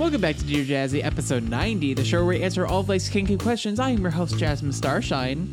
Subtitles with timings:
[0.00, 3.10] Welcome back to Dear Jazzy, episode 90, the show where we answer all of life's
[3.10, 3.78] kinky questions.
[3.78, 5.52] I am your host, Jasmine Starshine.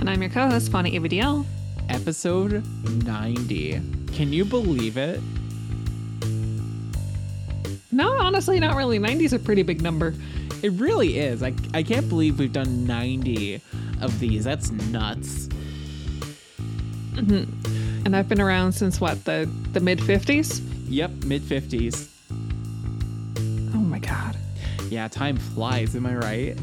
[0.00, 1.46] And I'm your co-host, Fauna AVDL.
[1.88, 2.66] Episode
[3.04, 3.80] 90.
[4.12, 5.20] Can you believe it?
[7.92, 8.98] No, honestly, not really.
[8.98, 10.12] 90 is a pretty big number.
[10.64, 11.44] It really is.
[11.44, 13.60] I, I can't believe we've done 90
[14.00, 14.42] of these.
[14.42, 15.46] That's nuts.
[17.12, 18.06] Mm-hmm.
[18.06, 20.60] And I've been around since what, the, the mid 50s?
[20.88, 22.11] Yep, mid 50s.
[24.12, 24.36] My god.
[24.90, 26.58] Yeah, time flies, am I right?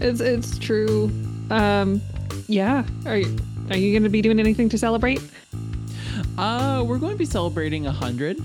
[0.00, 1.10] It's it's true.
[1.50, 2.00] Um
[2.48, 2.84] yeah.
[3.06, 3.36] Are you
[3.70, 5.20] are you gonna be doing anything to celebrate?
[6.38, 8.38] Uh, we're going to be celebrating a 100.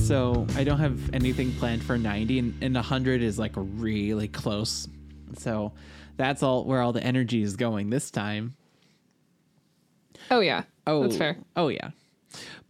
[0.00, 4.88] So I don't have anything planned for 90, and, and 100 is like really close.
[5.38, 5.72] So
[6.16, 8.54] that's all where all the energy is going this time.
[10.30, 10.62] Oh yeah.
[10.86, 11.36] Oh, That's fair.
[11.56, 11.90] Oh yeah,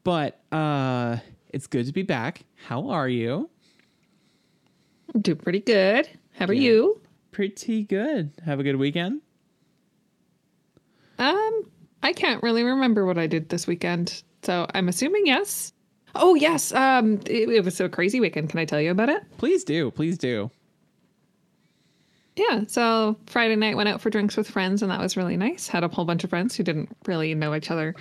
[0.02, 1.18] but uh,
[1.50, 2.42] it's good to be back.
[2.66, 3.50] How are you?
[5.20, 6.08] Do pretty good.
[6.32, 6.58] How are Good.
[6.58, 7.00] you?
[7.32, 8.32] Pretty good.
[8.44, 9.20] Have a good weekend.
[11.18, 11.70] Um,
[12.02, 14.22] I can't really remember what I did this weekend.
[14.42, 15.72] So I'm assuming yes.
[16.14, 16.72] Oh yes.
[16.72, 18.50] Um it, it was a crazy weekend.
[18.50, 19.22] Can I tell you about it?
[19.38, 19.90] Please do.
[19.90, 20.50] Please do.
[22.36, 25.68] Yeah, so Friday night went out for drinks with friends, and that was really nice.
[25.68, 27.94] Had a whole bunch of friends who didn't really know each other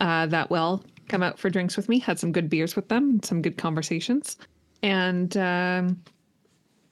[0.00, 1.98] uh, that well come out for drinks with me.
[1.98, 4.36] Had some good beers with them, some good conversations,
[4.82, 5.98] and um,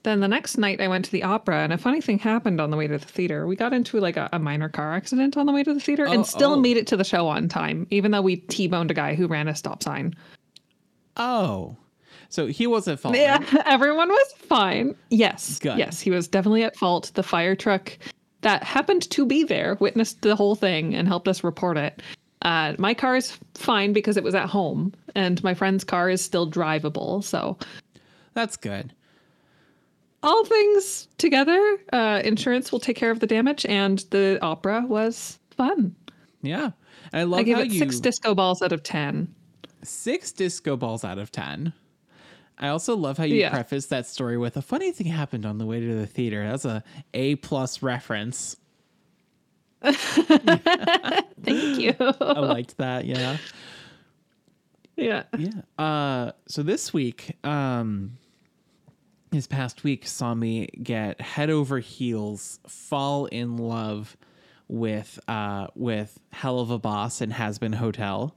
[0.04, 2.70] then the next night I went to the opera, and a funny thing happened on
[2.70, 3.46] the way to the theater.
[3.46, 6.06] We got into like a, a minor car accident on the way to the theater,
[6.08, 6.60] Oh, and still oh.
[6.60, 9.48] made it to the show on time, even though we t-boned a guy who ran
[9.48, 10.14] a stop sign.
[11.16, 11.76] Oh,
[12.28, 13.16] so he wasn't at fault.
[13.16, 13.62] Yeah, right?
[13.66, 14.94] everyone was fine.
[15.10, 15.58] Yes.
[15.58, 15.78] Good.
[15.78, 17.10] Yes, he was definitely at fault.
[17.14, 17.96] The fire truck
[18.42, 22.02] that happened to be there witnessed the whole thing and helped us report it.
[22.42, 26.22] Uh, my car is fine because it was at home, and my friend's car is
[26.22, 27.24] still drivable.
[27.24, 27.58] So,
[28.34, 28.92] That's good.
[30.22, 35.38] All things together, uh, insurance will take care of the damage, and the opera was
[35.50, 35.94] fun.
[36.42, 36.70] Yeah,
[37.12, 39.34] I love I gave how it you six disco balls out of 10.
[39.82, 41.72] six disco balls out of 10.
[42.60, 43.50] I also love how you Yeah.
[43.50, 46.42] preface that story with a funny thing happened on the way to the theater.
[46.48, 46.82] That's a
[47.14, 48.56] A plus reference.
[49.82, 51.94] Thank you.
[52.00, 53.04] I liked that.
[53.04, 53.36] Yeah.
[54.96, 55.22] yeah.
[55.36, 55.50] Yeah.
[55.78, 58.18] Uh so this week, um
[59.30, 64.16] this past week saw me get head over heels, fall in love
[64.68, 68.34] with uh with Helluva Boss and Hazbin Hotel.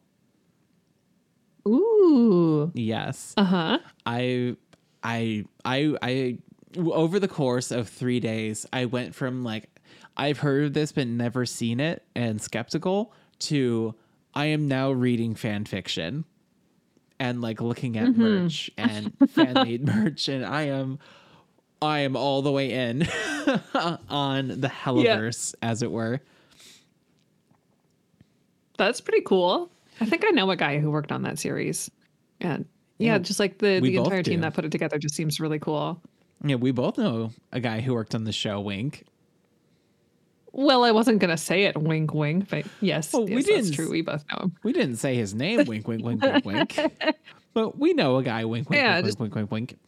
[1.67, 2.71] Ooh.
[2.73, 3.33] Yes.
[3.37, 3.79] Uh huh.
[4.05, 4.55] I
[5.03, 6.37] I I I
[6.77, 9.69] over the course of 3 days I went from like
[10.15, 13.93] I've heard of this but never seen it and skeptical to
[14.33, 16.23] I am now reading fan fiction
[17.21, 18.21] and like looking at mm-hmm.
[18.21, 20.97] merch and fan made merch and I am
[21.79, 23.03] I am all the way in
[24.09, 26.19] on the Helliverse as it were.
[28.77, 29.71] That's pretty cool.
[29.99, 31.91] I think I know a guy who worked on that series.
[32.39, 32.65] And
[32.97, 34.41] yeah, Yeah, just like the, the entire team do.
[34.41, 36.01] that put it together just seems really cool.
[36.43, 39.05] Yeah, we both know a guy who worked on the show Wink.
[40.53, 43.73] Well, I wasn't gonna say it wink wink, but yes, Oh, we yes, that's didn't-
[43.75, 43.89] true.
[43.91, 44.55] We both know him.
[44.63, 46.79] We didn't say his name, wink, wink, wink, wink, wink.
[47.53, 49.79] But we know a guy, wink, wink, Yeah, wink, just- wink, wink, wink, wink.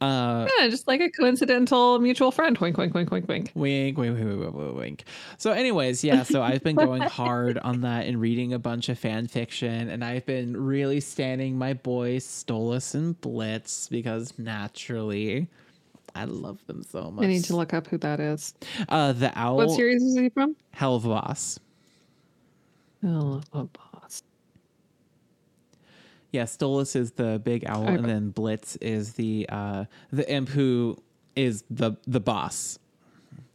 [0.00, 2.58] Uh, Yeah, just like a coincidental mutual friend.
[2.58, 3.52] Wink wink wink wink wink.
[3.54, 5.04] wink, wink, wink, wink, wink, wink.
[5.38, 6.24] So, anyways, yeah.
[6.24, 10.04] So I've been going hard on that and reading a bunch of fan fiction, and
[10.04, 15.46] I've been really standing my boys Stolas and Blitz because naturally,
[16.14, 17.24] I love them so much.
[17.24, 18.54] I need to look up who that is.
[18.88, 20.54] Uh, the owl, What series is he from?
[20.76, 21.58] Helluva Boss.
[23.02, 24.22] Hell of a boss.
[26.32, 27.94] Yeah, Stolas is the big owl, Okay.
[27.94, 30.96] and then Blitz is the uh the imp who
[31.36, 32.78] is the the boss,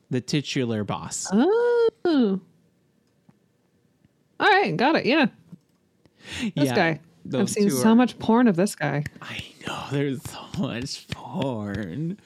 [0.09, 1.27] the titular boss.
[1.31, 2.39] Oh.
[4.39, 5.05] All right, got it.
[5.05, 5.27] Yeah,
[6.41, 6.99] this yeah, guy.
[7.37, 9.03] I've seen so are- much porn of this guy.
[9.21, 12.17] I know there's so much porn,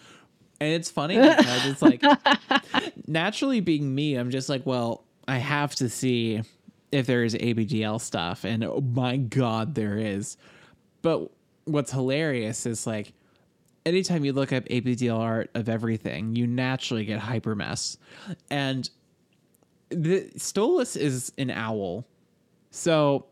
[0.59, 2.03] and it's funny because it's like
[3.07, 6.41] naturally being me, I'm just like, well, I have to see
[6.91, 10.38] if there is ABDL stuff, and oh my god, there is.
[11.01, 11.31] But
[11.65, 13.13] what's hilarious is like
[13.85, 17.97] anytime you look up ABDL art of everything, you naturally get hypermess.
[18.50, 18.89] And
[19.89, 22.05] the Stolas is an owl.
[22.71, 23.27] So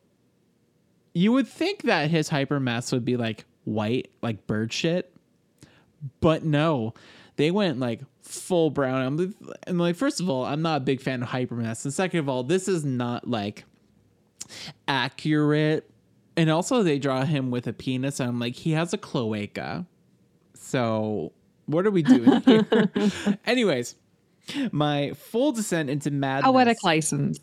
[1.13, 5.13] you would think that his hypermess would be like white, like bird shit.
[6.19, 6.93] But no,
[7.35, 9.01] they went like full brown.
[9.01, 9.35] I'm,
[9.67, 11.85] and like, first of all, I'm not a big fan of hypermess.
[11.85, 13.65] And second of all, this is not like
[14.87, 15.89] accurate.
[16.37, 18.19] And also, they draw him with a penis.
[18.19, 19.85] And I'm like, he has a cloaca.
[20.53, 21.33] So,
[21.65, 22.91] what are we doing here?
[23.45, 23.95] Anyways,
[24.71, 26.49] my full descent into madness.
[26.51, 27.39] Poetic license.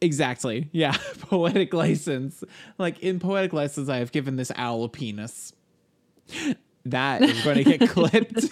[0.00, 0.68] Exactly.
[0.72, 0.96] Yeah.
[1.20, 2.42] poetic license.
[2.78, 5.52] Like in poetic license, I have given this owl a penis.
[6.84, 8.48] That is going to get clipped.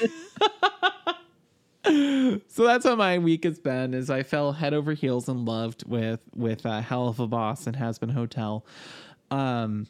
[2.49, 5.77] so that's how my week has been is I fell head over heels in love
[5.87, 8.65] with with uh, Helluva Boss and Hazbin Hotel.
[9.31, 9.87] Um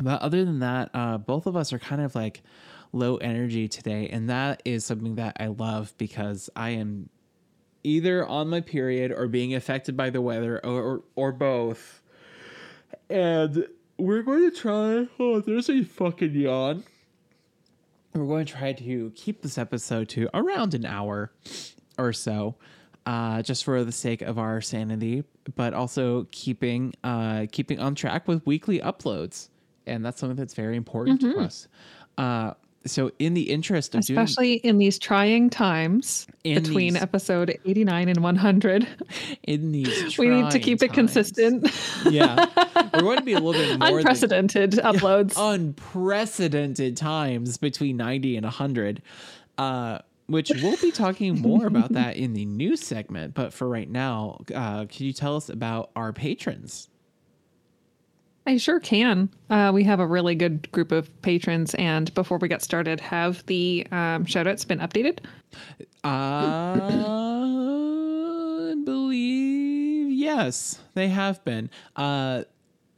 [0.00, 2.42] but other than that, uh both of us are kind of like
[2.92, 7.08] low energy today and that is something that I love because I am
[7.84, 12.02] either on my period or being affected by the weather or or, or both.
[13.10, 13.66] And
[13.98, 15.08] we're going to try.
[15.18, 16.84] Oh, there's a fucking yawn.
[18.14, 21.32] We're going to try to keep this episode to around an hour
[21.98, 22.56] or so,
[23.06, 25.24] uh, just for the sake of our sanity,
[25.56, 29.48] but also keeping uh, keeping on track with weekly uploads,
[29.86, 31.68] and that's something that's very important to us.
[32.18, 32.52] Uh,
[32.84, 38.08] so, in the interest of doing Especially in these trying times between these- episode 89
[38.08, 38.88] and 100.
[39.44, 41.68] in these, we need to keep it consistent.
[42.10, 42.46] Yeah,
[42.94, 45.34] we're going to be a little bit more than- Unprecedented uploads.
[45.36, 49.02] unprecedented times between 90 and 100
[49.58, 53.90] uh which we'll be talking more about that in the news segment but for right
[53.90, 56.88] now uh can you tell us about our patrons
[58.46, 59.30] I sure can.
[59.48, 61.74] Uh, we have a really good group of patrons.
[61.76, 65.18] And before we get started, have the um, shout outs been updated?
[66.04, 66.74] i
[68.84, 72.42] believe yes they have been uh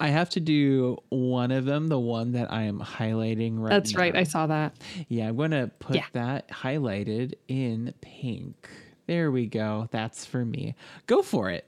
[0.00, 3.78] I have to do one of them, the one that I am highlighting right now.
[3.78, 4.14] That's right.
[4.14, 4.74] I saw that.
[5.08, 6.04] Yeah, I'm gonna put Yeah.
[6.12, 8.68] that highlighted in pink.
[9.06, 9.88] There we go.
[9.92, 10.74] That's for me.
[11.06, 11.66] Go for it.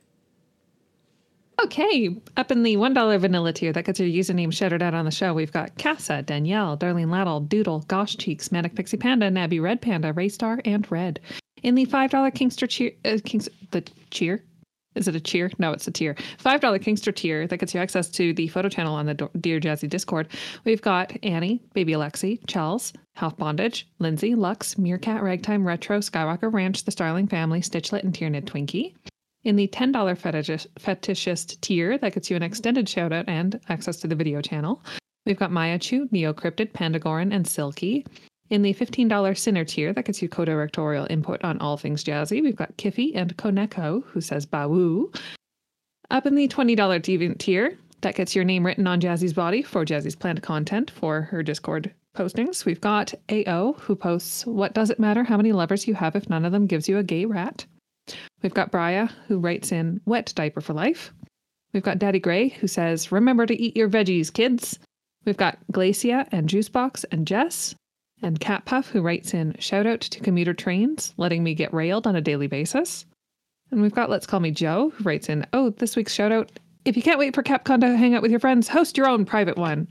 [1.58, 5.10] Okay, up in the $1 vanilla tier, that gets your username shouted out on the
[5.10, 5.32] show.
[5.32, 10.12] We've got Casa, Danielle, Darlene Laddle, Doodle, Gosh Cheeks, Manic Pixie Panda, Nabby Red Panda,
[10.12, 11.18] Raystar, and Red.
[11.62, 14.44] In the $5 Kinkster cheer, uh, Kings, the cheer?
[14.96, 15.50] Is it a cheer?
[15.58, 16.14] No, it's a tier.
[16.44, 19.58] $5 Kinkster tier that gets you access to the photo channel on the Do- Dear
[19.58, 20.28] Jazzy Discord.
[20.64, 26.84] We've got Annie, Baby Alexi, Charles, Half Bondage, Lindsay, Lux, Meerkat, Ragtime, Retro, Skywalker Ranch,
[26.84, 28.94] The Starling Family, Stitchlet, and Tiered Twinkie.
[29.46, 33.96] In the $10 fetishist, fetishist tier, that gets you an extended shout out and access
[33.98, 34.82] to the video channel.
[35.24, 38.04] We've got Maya Chu, Neocryptid, Pandagoran, and Silky.
[38.50, 42.42] In the $15 Sinner tier, that gets you co directorial input on all things jazzy.
[42.42, 45.16] We've got Kiffy and Koneko, who says Bawoo.
[46.10, 49.84] Up in the $20 Deviant tier, that gets your name written on Jazzy's body for
[49.84, 52.64] Jazzy's planned content for her Discord postings.
[52.64, 56.28] We've got AO, who posts, What does it matter how many lovers you have if
[56.28, 57.64] none of them gives you a gay rat?
[58.42, 61.12] We've got Brya, who writes in Wet Diaper for Life.
[61.72, 64.78] We've got Daddy Gray, who says, Remember to eat your veggies, kids.
[65.24, 67.74] We've got Glacia and Juicebox and Jess.
[68.22, 72.06] And Cat Puff, who writes in Shout out to commuter trains, letting me get railed
[72.06, 73.04] on a daily basis.
[73.70, 76.50] And we've got Let's Call Me Joe, who writes in, Oh, this week's shout out.
[76.84, 79.24] If you can't wait for CapCon to hang out with your friends, host your own
[79.24, 79.88] private one.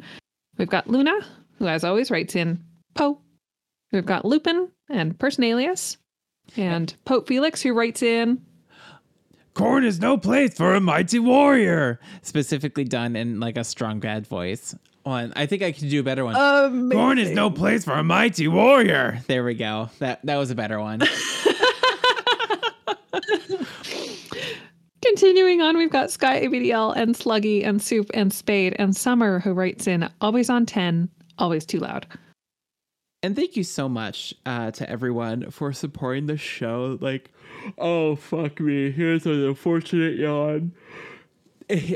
[0.58, 1.20] We've got Luna,
[1.60, 2.64] who as always writes in
[2.96, 3.20] Poe.
[3.92, 5.98] We've got Lupin and Person Alias.
[6.58, 8.42] And Pope Felix, who writes in
[9.54, 12.00] Corn is no place for a mighty warrior.
[12.22, 14.76] Specifically done in like a strong bad voice.
[15.04, 16.36] One, I think I can do a better one.
[16.36, 19.22] um, Corn is no place for a mighty warrior.
[19.28, 19.90] There we go.
[20.00, 21.02] That that was a better one.
[25.02, 29.54] Continuing on, we've got Sky ABDL and Sluggy and Soup and Spade and Summer, who
[29.54, 31.08] writes in always on 10,
[31.38, 32.08] always too loud.
[33.26, 37.00] And thank you so much uh, to everyone for supporting the show.
[37.02, 37.32] Like,
[37.80, 40.74] oh fuck me, here's an unfortunate yawn.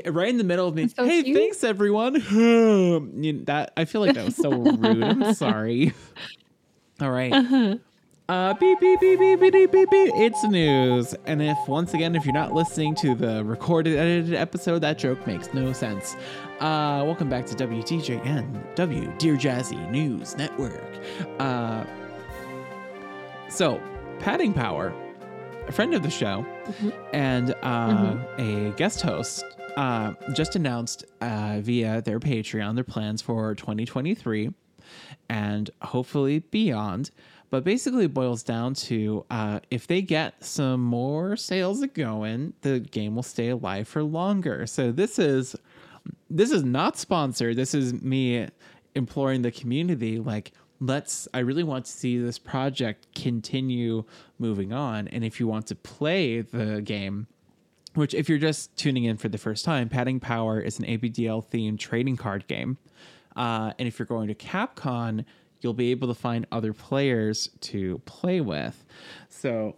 [0.07, 0.87] Right in the middle of me.
[0.87, 1.37] so hey, cute.
[1.37, 2.15] thanks everyone.
[3.45, 5.03] That I feel like that was so rude.
[5.03, 5.93] I'm sorry.
[6.99, 7.79] All right.
[8.27, 10.11] Uh, beep, beep, beep, beep, beep, beep, beep, beep.
[10.15, 11.13] It's news.
[11.27, 15.27] And if, once again, if you're not listening to the recorded, edited episode, that joke
[15.27, 16.15] makes no sense.
[16.59, 20.83] Uh, welcome back to WDJN, W, Dear Jazzy News Network.
[21.39, 21.85] Uh,
[23.47, 23.81] so,
[24.19, 24.93] Padding Power,
[25.67, 26.45] a friend of the show,
[27.13, 29.45] and uh, a guest host,
[29.77, 34.51] uh, just announced uh, via their Patreon their plans for 2023.
[35.29, 37.11] and hopefully beyond.
[37.51, 42.79] But basically, it boils down to uh, if they get some more sales going, the
[42.79, 44.67] game will stay alive for longer.
[44.67, 45.55] So this is
[46.29, 47.55] this is not sponsored.
[47.55, 48.47] This is me
[48.95, 54.03] imploring the community like let's I really want to see this project continue
[54.39, 57.27] moving on and if you want to play the game
[57.95, 61.45] which if you're just tuning in for the first time, Padding Power is an ABDL
[61.45, 62.77] themed trading card game.
[63.35, 65.25] Uh, and if you're going to CapCon,
[65.61, 68.85] you'll be able to find other players to play with.
[69.27, 69.75] So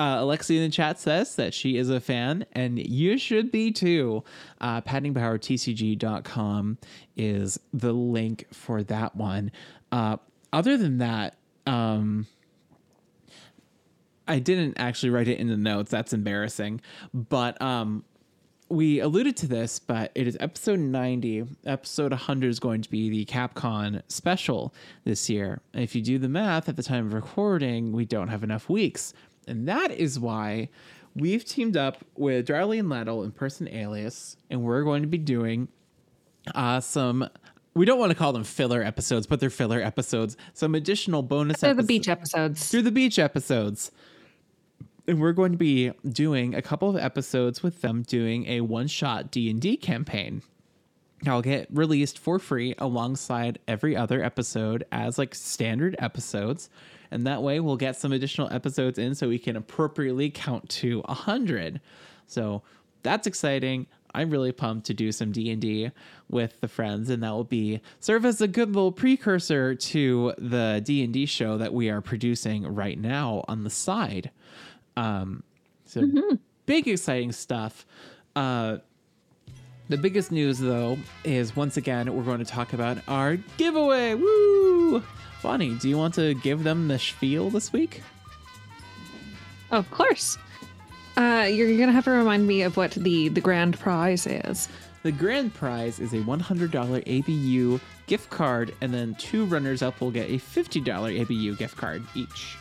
[0.00, 3.70] uh, Alexi in the chat says that she is a fan, and you should be
[3.70, 4.24] too.
[4.58, 6.78] Uh, paddingpowertcg.com
[7.18, 9.52] is the link for that one.
[9.92, 10.16] Uh,
[10.54, 12.26] other than that, um,
[14.26, 15.90] I didn't actually write it in the notes.
[15.90, 16.80] That's embarrassing.
[17.12, 18.02] But um,
[18.70, 21.44] we alluded to this, but it is episode 90.
[21.66, 24.72] Episode 100 is going to be the CapCon special
[25.04, 25.60] this year.
[25.74, 28.70] And if you do the math at the time of recording, we don't have enough
[28.70, 29.12] weeks.
[29.50, 30.68] And that is why
[31.14, 35.68] we've teamed up with Darlene Laddle and Person Alias, and we're going to be doing
[36.54, 37.28] uh, some.
[37.74, 40.36] We don't want to call them filler episodes, but they're filler episodes.
[40.54, 42.68] Some additional bonus They're the beach episodes.
[42.68, 43.92] through the beach episodes.
[45.06, 49.30] And we're going to be doing a couple of episodes with them doing a one-shot
[49.30, 50.42] D&D campaign.
[51.26, 56.70] I'll get released for free alongside every other episode as like standard episodes.
[57.10, 61.00] And that way we'll get some additional episodes in so we can appropriately count to
[61.00, 61.80] 100.
[62.26, 62.62] So
[63.02, 63.86] that's exciting.
[64.14, 65.90] I'm really pumped to do some D&D
[66.28, 70.82] with the friends and that will be serve as a good little precursor to the
[70.84, 74.30] D&D show that we are producing right now on the side.
[74.96, 75.42] Um
[75.84, 76.02] so
[76.66, 77.86] big exciting stuff.
[78.34, 78.78] Uh
[79.90, 84.14] the biggest news, though, is once again we're going to talk about our giveaway.
[84.14, 85.02] Woo!
[85.42, 88.02] Bonnie, do you want to give them the spiel this week?
[89.70, 90.36] Of course.
[91.16, 94.68] Uh, you're gonna have to remind me of what the the grand prize is.
[95.02, 100.10] The grand prize is a $100 ABU gift card, and then two runners up will
[100.10, 102.56] get a $50 ABU gift card each.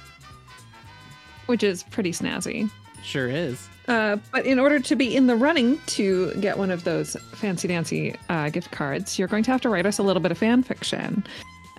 [1.48, 2.70] which is pretty snazzy.
[3.04, 3.68] Sure is.
[3.90, 7.68] Uh, but in order to be in the running to get one of those fancy
[7.68, 10.38] dancy uh, gift cards, you're going to have to write us a little bit of
[10.38, 11.26] fan fiction.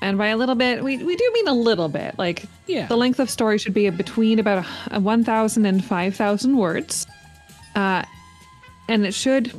[0.03, 2.19] And by a little bit, we, we do mean a little bit.
[2.19, 2.87] Like, Yeah.
[2.87, 7.07] the length of story should be between about a, a 1,000 and 5,000 words.
[7.75, 8.03] Uh,
[8.89, 9.53] and it should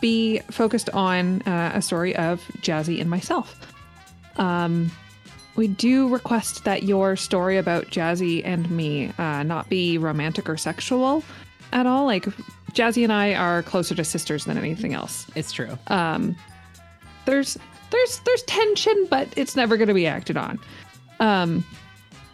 [0.00, 3.58] be focused on uh, a story of Jazzy and myself.
[4.36, 4.90] Um,
[5.56, 10.56] we do request that your story about Jazzy and me uh, not be romantic or
[10.56, 11.22] sexual
[11.72, 12.06] at all.
[12.06, 12.24] Like,
[12.72, 15.26] Jazzy and I are closer to sisters than anything else.
[15.34, 15.76] It's true.
[17.24, 17.58] There's
[17.92, 20.58] there's there's tension, but it's never going to be acted on.
[21.20, 21.64] Um,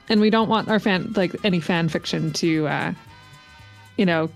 [0.08, 2.92] and we don't want our fan like any fan fiction to, uh,
[3.98, 4.30] you know,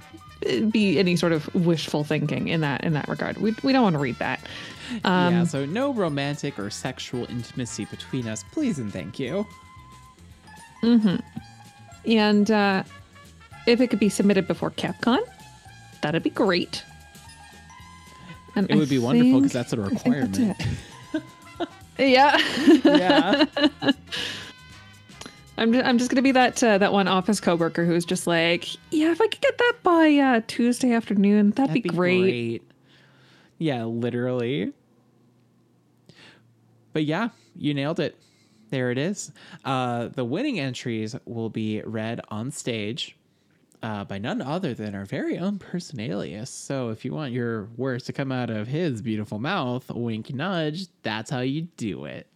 [0.71, 3.39] be any sort of wishful thinking in that in that regard.
[3.39, 4.41] We we don't want to read that.
[5.05, 9.47] Um, yeah, so no romantic or sexual intimacy between us, please and thank you.
[12.05, 12.83] And uh,
[13.67, 15.21] if it could be submitted before CapCon,
[16.03, 16.85] that'd be great.
[18.57, 20.39] And It I would be wonderful because that's a I that's requirement.
[20.61, 20.67] it.
[21.99, 22.39] yeah,
[22.85, 23.45] yeah.
[25.59, 28.69] I'm just, I'm just gonna be that uh, that one office coworker who's just like,
[28.91, 32.63] yeah, if I could get that by uh, Tuesday afternoon, that'd, That'd be, great.
[33.59, 34.73] Yeah, literally.
[36.93, 38.19] But yeah, you nailed it.
[38.71, 39.31] There it is.
[39.65, 43.17] Uh, the winning entries will be read on stage
[43.83, 46.51] uh, by none other than our very own person alias.
[46.51, 50.87] So if you want your words to come out of his beautiful mouth, wink nudge,
[51.03, 52.27] that's how you do it.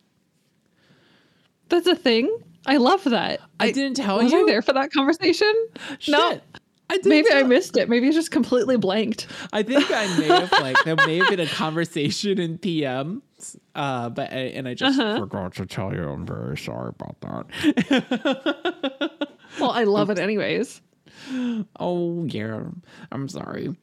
[1.68, 2.36] That's a thing.
[2.66, 3.40] I love that.
[3.60, 4.42] I didn't tell was you.
[4.42, 5.52] I there for that conversation?
[6.08, 6.40] No.
[6.88, 7.88] I didn't Maybe I missed it.
[7.88, 9.26] Maybe it's just completely blanked.
[9.52, 13.22] I think I may have like there may have been a conversation in PM,
[13.74, 15.18] uh, but I, and I just Uh-huh.
[15.18, 16.08] forgot to tell you.
[16.08, 19.28] I'm very sorry about that.
[19.60, 20.80] Well, I love it anyways.
[21.80, 22.64] oh yeah,
[23.12, 23.76] I'm sorry.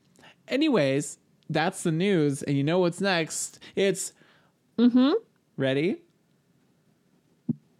[0.48, 1.18] Anyways,
[1.50, 3.60] that's the news, and you know what's next?
[3.76, 4.14] It's
[4.78, 5.14] mm-hmm.
[5.58, 6.02] Ready?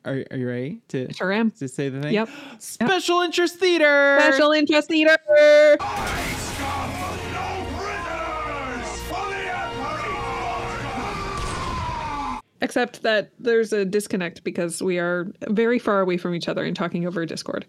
[0.06, 1.52] Are Are you ready to Sure am.
[1.52, 2.14] to say the thing?
[2.14, 2.30] Yep.
[2.60, 4.18] Special interest theater.
[4.20, 5.18] Special interest theater.
[12.62, 16.76] Except that there's a disconnect because we are very far away from each other and
[16.76, 17.66] talking over Discord.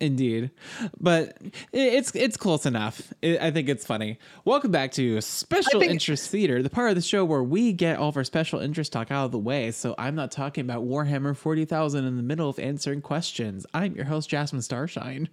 [0.00, 0.52] Indeed,
[1.00, 1.38] but
[1.72, 3.12] it's it's close enough.
[3.22, 4.18] I I think it's funny.
[4.44, 7.98] Welcome back to Special think- Interest Theater, the part of the show where we get
[7.98, 9.72] all of our special interest talk out of the way.
[9.72, 13.66] So I'm not talking about Warhammer Forty Thousand in the middle of answering questions.
[13.74, 15.28] I'm your host Jasmine Starshine.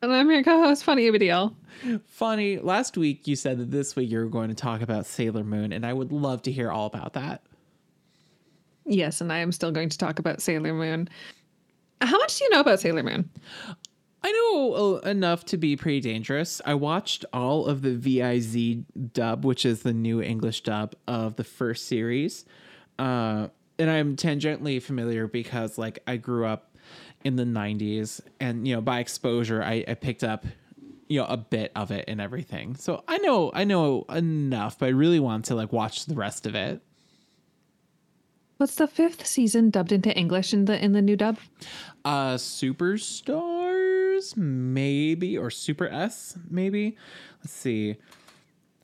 [0.00, 1.54] And I'm your co-host, Funny Abadiel.
[2.06, 2.58] Funny.
[2.58, 5.72] Last week you said that this week you were going to talk about Sailor Moon,
[5.72, 7.42] and I would love to hear all about that.
[8.86, 11.08] Yes, and I am still going to talk about Sailor Moon.
[12.04, 13.30] How much do you know about Sailor Moon?
[14.22, 16.62] I know uh, enough to be pretty dangerous.
[16.64, 21.44] I watched all of the VIZ dub, which is the new English dub of the
[21.44, 22.46] first series.
[22.98, 26.74] Uh, and I'm tangentially familiar because, like, I grew up
[27.22, 30.46] in the 90s, and, you know, by exposure, I, I picked up,
[31.08, 32.76] you know, a bit of it and everything.
[32.76, 36.46] So I know, I know enough, but I really want to, like, watch the rest
[36.46, 36.80] of it.
[38.56, 41.38] What's the fifth season dubbed into English in the in the new dub?
[42.04, 46.96] Uh, Superstars, maybe, or Super S, maybe.
[47.40, 47.96] Let's see.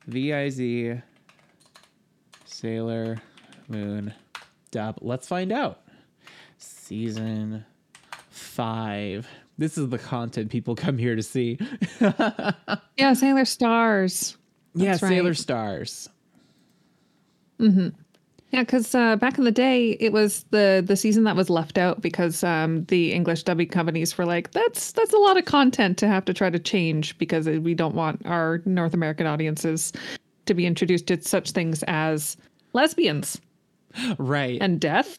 [0.08, 1.02] VIZ
[2.46, 3.18] Sailor
[3.68, 4.12] Moon
[4.72, 4.98] dub.
[5.00, 5.82] Let's find out.
[6.58, 7.64] Season
[8.30, 9.28] five.
[9.56, 11.58] This is the content people come here to see.
[12.96, 14.36] Yeah, Sailor Stars.
[14.74, 15.08] yeah, That's right.
[15.10, 16.08] Sailor Stars.
[18.52, 21.78] Yeah, because uh, back in the day, it was the the season that was left
[21.78, 25.98] out because um, the English dubbing companies were like, "That's that's a lot of content
[25.98, 29.92] to have to try to change because we don't want our North American audiences
[30.46, 32.36] to be introduced to such things as
[32.72, 33.40] lesbians
[34.18, 34.58] Right.
[34.60, 35.18] and death."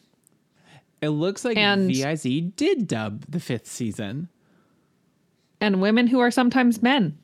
[1.00, 4.28] it looks like and- VIZ did dub the fifth season.
[5.60, 7.16] and women who are sometimes men.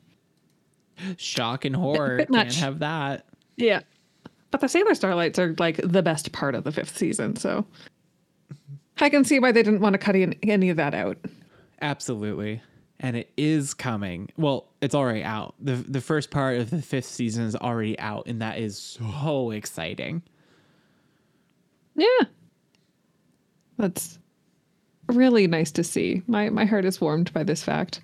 [1.17, 2.25] Shock and horror.
[2.29, 3.25] Can't have that.
[3.57, 3.81] Yeah.
[4.51, 7.65] But the Sailor Starlights are like the best part of the fifth season, so
[8.99, 11.17] I can see why they didn't want to cut in, any of that out.
[11.81, 12.61] Absolutely.
[12.99, 14.29] And it is coming.
[14.37, 15.55] Well, it's already out.
[15.59, 19.51] The the first part of the fifth season is already out, and that is so
[19.51, 20.21] exciting.
[21.95, 22.25] Yeah.
[23.77, 24.19] That's
[25.07, 26.23] really nice to see.
[26.27, 28.01] My my heart is warmed by this fact.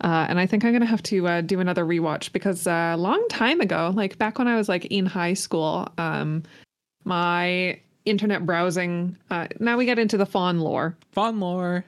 [0.00, 2.96] Uh, and I think I'm gonna have to uh, do another rewatch because uh, a
[2.96, 6.44] long time ago, like back when I was like in high school, um,
[7.04, 9.16] my internet browsing.
[9.30, 10.96] Uh, now we get into the fawn lore.
[11.12, 11.84] Fawn lore.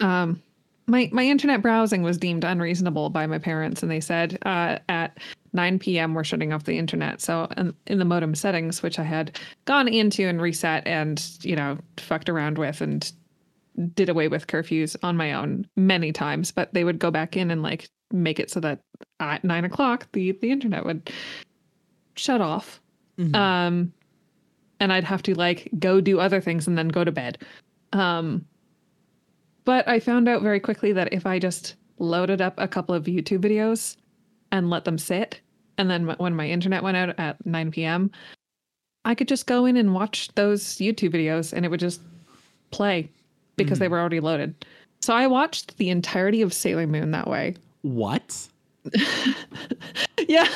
[0.00, 0.42] um,
[0.86, 5.18] my my internet browsing was deemed unreasonable by my parents, and they said uh, at
[5.52, 6.14] 9 p.m.
[6.14, 7.20] we're shutting off the internet.
[7.20, 11.56] So in, in the modem settings, which I had gone into and reset, and you
[11.56, 13.10] know fucked around with, and
[13.94, 17.50] did away with curfews on my own many times, but they would go back in
[17.50, 18.80] and like make it so that
[19.20, 21.10] at nine o'clock the the internet would
[22.14, 22.80] shut off.
[23.34, 23.92] Um,
[24.80, 27.38] and I'd have to like go do other things and then go to bed.
[27.92, 28.44] Um,
[29.64, 33.04] but I found out very quickly that if I just loaded up a couple of
[33.04, 33.96] YouTube videos
[34.50, 35.40] and let them sit,
[35.78, 38.10] and then when my internet went out at 9 p.m.,
[39.04, 42.00] I could just go in and watch those YouTube videos and it would just
[42.70, 43.10] play
[43.56, 44.64] because they were already loaded.
[45.00, 47.56] So I watched the entirety of Sailor Moon that way.
[47.82, 48.48] What?
[50.28, 50.48] Yeah,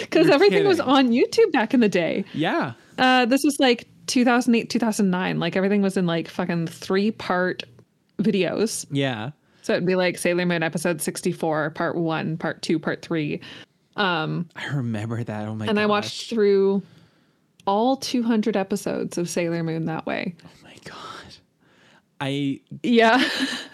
[0.00, 2.24] because everything was on YouTube back in the day.
[2.32, 2.72] Yeah.
[2.98, 5.38] Uh, this was like 2008, 2009.
[5.38, 7.62] Like everything was in like fucking three part
[8.18, 8.86] videos.
[8.90, 9.30] Yeah.
[9.62, 13.40] So it'd be like Sailor Moon episode 64, part one, part two, part three.
[13.96, 15.46] Um, I remember that.
[15.46, 15.70] Oh my god.
[15.70, 15.82] and gosh.
[15.82, 16.82] I watched through
[17.66, 20.34] all 200 episodes of Sailor Moon that way.
[20.44, 20.96] Oh my god.
[22.20, 23.26] I Yeah.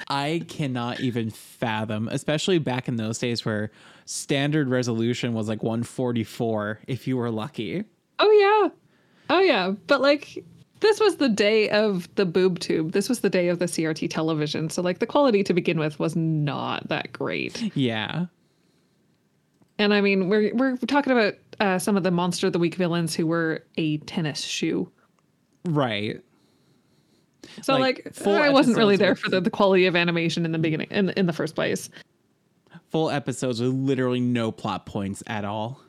[0.09, 3.71] I cannot even fathom, especially back in those days where
[4.05, 7.85] standard resolution was like 144 if you were lucky.
[8.21, 8.69] oh, yeah.
[9.29, 9.73] Oh, yeah.
[9.89, 10.45] But like,
[10.81, 12.93] this was the day of the boob tube.
[12.93, 14.71] This was the day of the CRT television.
[14.71, 17.77] So, like, the quality to begin with was not that great.
[17.77, 18.27] Yeah.
[19.79, 22.77] And I mean, we're we're talking about uh, some of the monster of the week
[22.77, 24.91] villains who were a tennis shoe.
[25.65, 26.23] Right.
[27.63, 30.53] So Like, like, full I wasn't really there for the, the quality of animation in
[30.53, 31.89] the beginning in in the first place.
[32.91, 35.81] Full episodes with literally no plot points at all.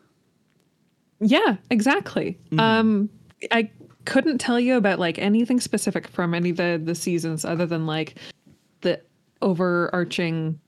[1.19, 2.37] Yeah, exactly.
[2.59, 3.09] Um,
[3.51, 3.69] I
[4.05, 7.85] couldn't tell you about like anything specific from any of the the seasons other than
[7.85, 8.15] like
[8.81, 9.01] the
[9.41, 10.59] overarching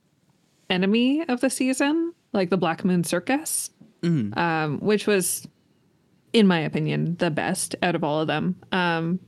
[0.70, 3.70] enemy of the season, like the Black Moon Circus,
[4.38, 5.48] um, which was,
[6.34, 8.56] in my opinion, the best out of all of them.
[8.72, 9.20] Um,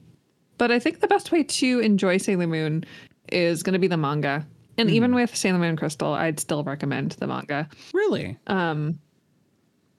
[0.62, 2.84] but I think the best way to enjoy Sailor Moon
[3.32, 4.46] is going to be the manga.
[4.78, 7.68] And even with Sailor Moon Crystal, I'd still recommend the manga.
[7.96, 8.38] Really?
[8.46, 9.00] Um,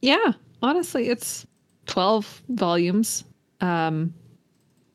[0.03, 1.44] Yeah, honestly, it's
[1.87, 3.25] 12 volumes.
[3.61, 4.14] Um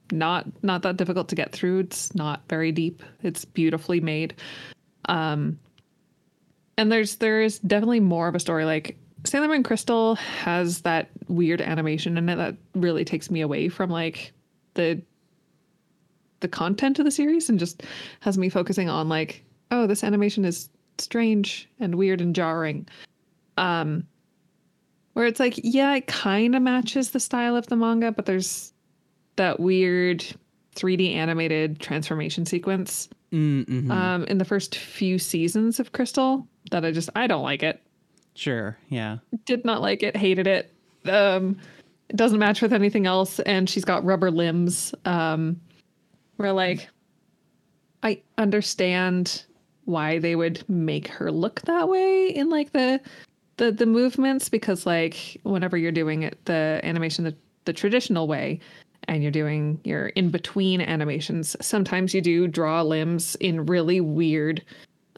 [0.10, 1.80] not not that difficult to get through.
[1.80, 3.04] It's not very deep.
[3.22, 4.36] It's beautifully made.
[5.10, 5.60] Um,
[6.78, 8.64] and there's there's definitely more of a story.
[8.64, 13.68] Like Sailor Moon Crystal has that weird animation in it that really takes me away
[13.68, 14.32] from like
[14.76, 15.02] the
[16.42, 17.84] the content of the series and just
[18.22, 22.88] has me focusing on like, oh, this animation is strange and weird and jarring.
[23.58, 24.06] Um
[25.14, 28.72] where it's like, yeah, it kind of matches the style of the manga, but there's
[29.36, 30.24] that weird
[30.76, 33.92] 3D animated transformation sequence Mm-hmm.
[33.92, 37.82] um, in the first few seasons of Crystal that I just I don't like it.
[38.36, 38.78] sure.
[38.88, 39.18] Yeah.
[39.46, 40.16] Did not like it.
[40.16, 40.74] Hated it.
[41.10, 41.58] Um,
[42.08, 44.96] it doesn't match with anything else, and she's got rubber limbs.
[45.04, 45.60] Um,
[46.38, 46.90] where like
[48.04, 49.44] I understand
[49.86, 53.00] why they would make her look that way in like the
[53.58, 58.60] the the movements because like whenever you're doing it the animation the, the traditional way
[59.08, 64.64] and you're doing your in between animations sometimes you do draw limbs in really weird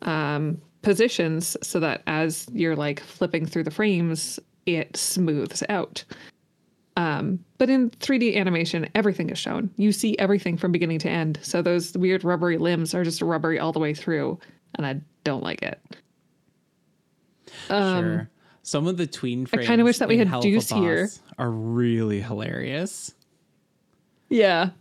[0.04, 6.04] um positions so that as you're like flipping through the frames it smooths out
[7.00, 9.70] um, but in 3D animation, everything is shown.
[9.78, 11.40] You see everything from beginning to end.
[11.42, 14.38] So those weird rubbery limbs are just rubbery all the way through,
[14.76, 15.80] and I don't like it.
[17.70, 18.30] Um, sure.
[18.64, 19.68] Some of the tween I frames.
[19.68, 21.10] kinda wish that we in had Deuce here.
[21.38, 23.14] Are really hilarious.
[24.28, 24.72] Yeah.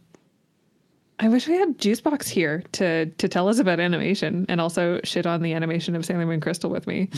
[1.21, 5.27] I wish we had Juicebox here to to tell us about animation and also shit
[5.27, 7.11] on the animation of Sailor Moon Crystal with me.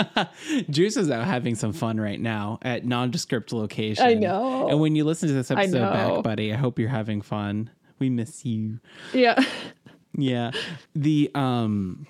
[0.70, 4.04] Juice is out having some fun right now at nondescript location.
[4.04, 4.68] I know.
[4.68, 7.70] And when you listen to this episode back, buddy, I hope you're having fun.
[7.98, 8.80] We miss you.
[9.12, 9.42] yeah.
[10.16, 10.50] Yeah.
[10.96, 12.06] The um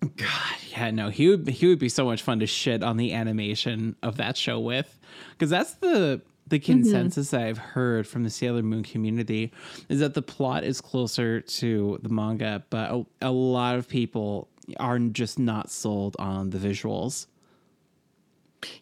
[0.00, 3.12] God, yeah, no, he would he would be so much fun to shit on the
[3.12, 4.98] animation of that show with.
[5.32, 9.52] Because that's the the consensus that I've heard from the Sailor Moon community
[9.88, 14.48] is that the plot is closer to the manga, but a, a lot of people
[14.78, 17.26] are just not sold on the visuals.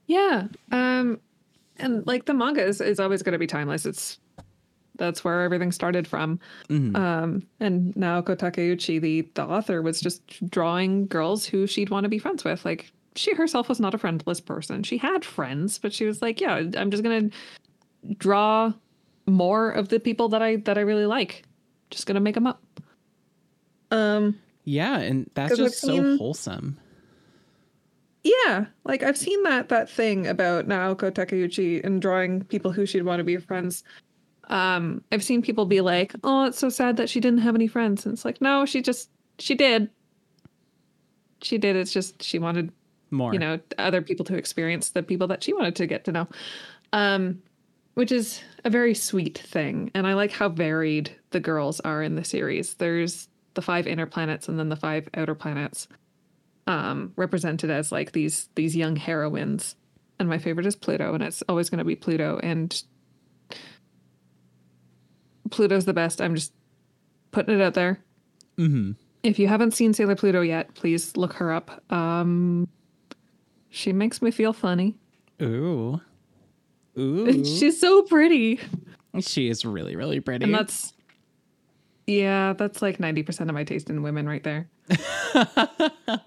[0.07, 0.48] Yeah.
[0.72, 1.20] Um
[1.76, 3.87] and like the manga is, is always going to be timeless.
[3.87, 4.18] It's
[4.96, 6.40] that's where everything started from.
[6.96, 12.09] Um and Naoko Takeuchi, the the author, was just drawing girls who she'd want to
[12.09, 12.64] be friends with.
[12.64, 14.83] Like she herself was not a friendless person.
[14.83, 18.73] She had friends, but she was like, yeah, I'm just going to draw
[19.27, 21.44] more of the people that I that I really like.
[21.90, 22.62] Just going to make them up.
[23.90, 26.79] Um Yeah, and that's I've just so seen- wholesome.
[28.25, 33.05] Yeah, like I've seen that that thing about Naoko Takeuchi and drawing people who she'd
[33.05, 33.85] want to be friends.
[34.49, 37.68] Um, I've seen people be like, "Oh, it's so sad that she didn't have any
[37.68, 39.88] friends," and it's like, no, she just she did.
[41.42, 41.77] She did.
[41.77, 42.73] It's just she wanted
[43.11, 43.33] More.
[43.33, 46.29] you know other people to experience the people that she wanted to get to know,
[46.92, 47.42] um,
[47.94, 49.90] which is a very sweet thing.
[49.94, 52.75] And I like how varied the girls are in the series.
[52.75, 55.88] There's the five inner planets and then the five outer planets
[56.66, 59.75] um, represented as like these these young heroines.
[60.21, 62.40] And my favorite is Pluto, and it's always going to be Pluto.
[62.42, 62.83] And
[65.51, 66.21] Pluto's the best.
[66.21, 66.53] I'm just
[67.31, 68.01] putting it out there.
[68.59, 68.97] Mhm.
[69.23, 71.83] If you haven't seen Sailor Pluto yet, please look her up.
[71.92, 72.68] Um,
[73.70, 74.96] she makes me feel funny.
[75.42, 76.00] Ooh.
[76.98, 77.44] Ooh.
[77.44, 78.59] She's so pretty,
[79.20, 80.44] she is really, really pretty.
[80.44, 80.92] and that's
[82.07, 84.68] yeah, that's like ninety percent of my taste in women right there.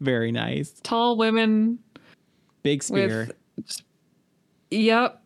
[0.00, 0.72] Very nice.
[0.82, 1.78] Tall women
[2.62, 3.28] Big spear.
[3.28, 3.84] with just,
[4.70, 5.22] yep,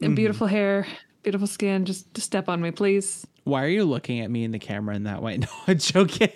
[0.00, 0.14] and mm-hmm.
[0.14, 0.86] beautiful hair,
[1.22, 1.84] beautiful skin.
[1.84, 3.26] Just, just step on me, please.
[3.44, 5.38] Why are you looking at me in the camera in that way?
[5.44, 6.30] No, I'm joking.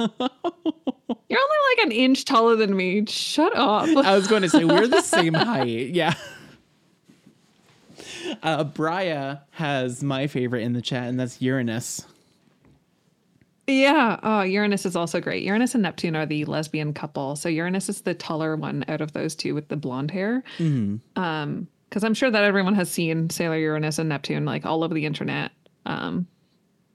[1.28, 3.04] You're only like an inch taller than me.
[3.06, 3.88] Shut up.
[4.04, 5.90] I was going to say we're the same height.
[5.90, 6.14] Yeah.
[8.42, 12.06] Uh, Brya has my favorite in the chat, and that's Uranus.
[13.66, 14.18] Yeah.
[14.22, 15.42] Oh, Uranus is also great.
[15.44, 17.36] Uranus and Neptune are the lesbian couple.
[17.36, 20.42] So Uranus is the taller one out of those two with the blonde hair.
[20.58, 24.94] Um, because I'm sure that everyone has seen Sailor Uranus and Neptune like all over
[24.94, 25.50] the internet.
[25.86, 26.26] Um,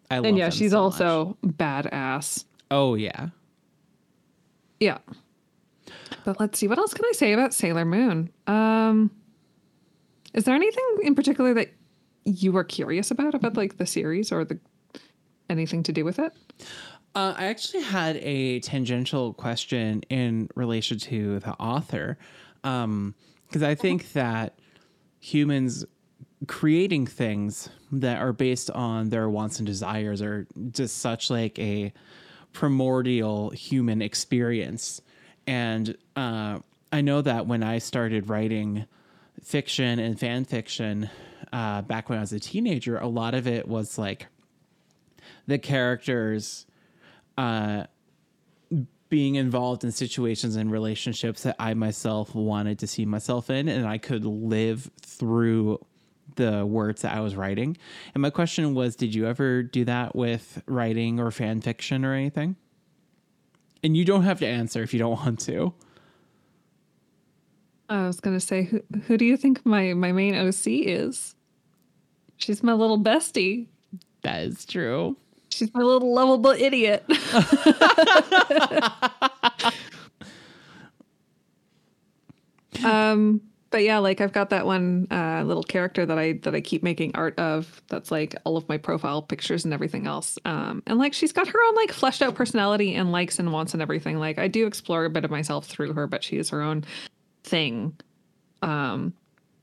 [0.10, 2.46] I love and yeah, she's so also badass.
[2.72, 3.30] Oh yeah.
[4.80, 4.98] Yeah.
[6.24, 6.68] But let's see.
[6.68, 8.32] What else can I say about Sailor Moon?
[8.48, 9.12] Um,
[10.34, 11.74] is there anything in particular that
[12.26, 14.60] you were curious about about like the series or the
[15.50, 16.34] anything to do with it?
[17.14, 22.18] Uh, I actually had a tangential question in relation to the author,
[22.62, 24.60] because I think that
[25.20, 25.86] humans
[26.48, 31.94] creating things that are based on their wants and desires are just such like a
[32.56, 35.02] primordial human experience,
[35.46, 36.60] and uh,
[36.92, 38.86] I know that when I started writing
[39.44, 41.10] fiction and fan fiction
[41.54, 44.28] uh, back when I was a teenager, a lot of it was like
[45.48, 46.66] the characters
[47.38, 47.84] uh
[49.10, 53.86] being involved in situations and relationships that I myself wanted to see myself in and
[53.86, 55.80] I could live through
[56.36, 57.78] the words that I was writing.
[58.14, 62.14] And my question was, did you ever do that with writing or fan fiction or
[62.14, 62.56] anything?
[63.84, 65.74] And you don't have to answer if you don't want to.
[67.88, 71.36] I was gonna say, who who do you think my my main OC is?
[72.38, 73.68] She's my little bestie.
[74.24, 75.18] That is true.
[75.50, 77.06] She's my little lovable idiot.
[82.84, 83.42] um,
[83.76, 86.82] but yeah, like I've got that one uh, little character that I that I keep
[86.82, 87.82] making art of.
[87.90, 90.40] That's like all of my profile pictures and everything else.
[90.46, 93.74] Um, and like she's got her own like fleshed out personality and likes and wants
[93.74, 94.18] and everything.
[94.18, 96.86] Like I do explore a bit of myself through her, but she is her own
[97.44, 97.98] thing.
[98.62, 99.14] Um,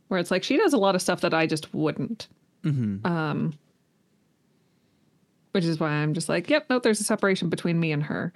[0.08, 2.28] where it's like she does a lot of stuff that I just wouldn't.
[3.06, 3.54] Um,
[5.52, 8.34] which is why I'm just like, yep, no, there's a separation between me and her.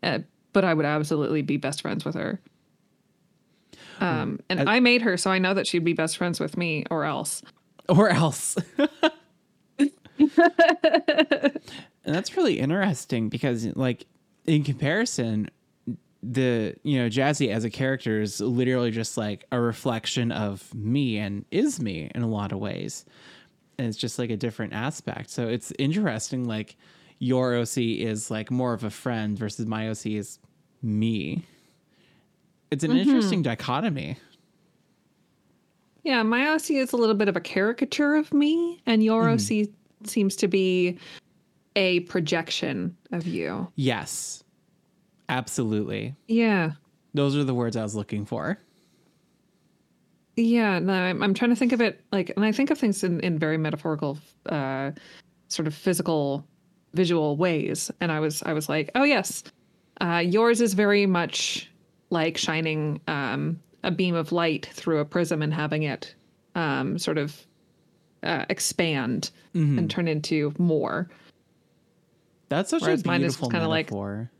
[0.00, 0.20] Uh,
[0.52, 2.38] but I would absolutely be best friends with her.
[4.00, 6.56] Um, and I- I made her, so I know that she'd be best friends with
[6.56, 7.42] me or else.
[7.88, 8.56] Or else.
[10.18, 11.50] and
[12.04, 14.06] that's really interesting because like
[14.46, 15.48] in comparison
[16.22, 21.16] the you know jazzy as a character is literally just like a reflection of me
[21.18, 23.04] and is me in a lot of ways
[23.78, 26.76] and it's just like a different aspect so it's interesting like
[27.20, 30.40] your oc is like more of a friend versus my oc is
[30.82, 31.44] me
[32.70, 34.16] it's an interesting dichotomy
[36.04, 39.68] Yeah, my OC is a little bit of a caricature of me, and your OC
[40.04, 40.96] seems to be
[41.76, 43.68] a projection of you.
[43.76, 44.42] yes
[45.28, 46.72] absolutely Yeah.
[47.14, 48.58] those are the words i was looking for
[50.36, 53.02] Yeah, no, I'm, I'm trying to think of it like, and I think of things
[53.04, 54.92] in, in very metaphorical, uh,
[55.48, 56.46] sort of physical,
[56.94, 57.90] visual ways.
[58.00, 59.42] And I was, I was like, oh yes,
[60.00, 61.68] uh, yours is very much
[62.10, 66.14] like shining um, a beam of light through a prism and having it
[66.54, 67.36] um, sort of
[68.22, 71.08] uh, expand and turn into more.
[72.48, 74.30] That's such Whereas a mine is beautiful like- metaphor.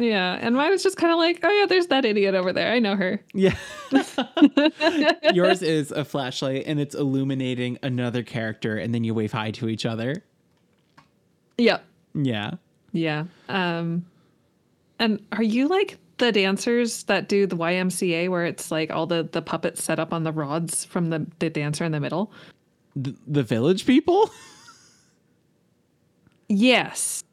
[0.00, 2.72] Yeah, and mine is just kind of like, oh yeah, there's that idiot over there.
[2.72, 3.20] I know her.
[3.34, 3.56] yeah.
[5.34, 9.68] Yours is a flashlight and it's illuminating another character, and then you wave hi to
[9.68, 10.22] each other.
[11.58, 11.84] Yep.
[12.14, 12.52] Yeah.
[12.92, 13.24] Yeah.
[13.48, 14.06] Um
[15.00, 19.28] and are you like the dancers that do the YMCA where it's like all the
[19.30, 22.32] the puppets set up on the rods from the the dancer in the middle?
[22.96, 24.30] The, the village people?
[26.48, 27.24] Yes.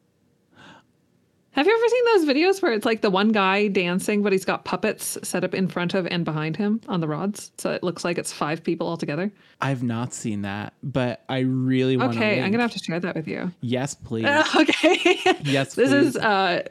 [1.52, 4.44] Have you ever seen those videos where it's like the one guy dancing but he's
[4.44, 7.82] got puppets set up in front of and behind him on the rods so it
[7.82, 9.32] looks like it's five people all together?
[9.62, 12.20] I've not seen that, but I really want to.
[12.20, 13.54] Okay, I'm going to have to share that with you.
[13.62, 14.26] Yes, please.
[14.56, 15.18] okay.
[15.44, 15.94] yes, this please.
[15.94, 16.64] is uh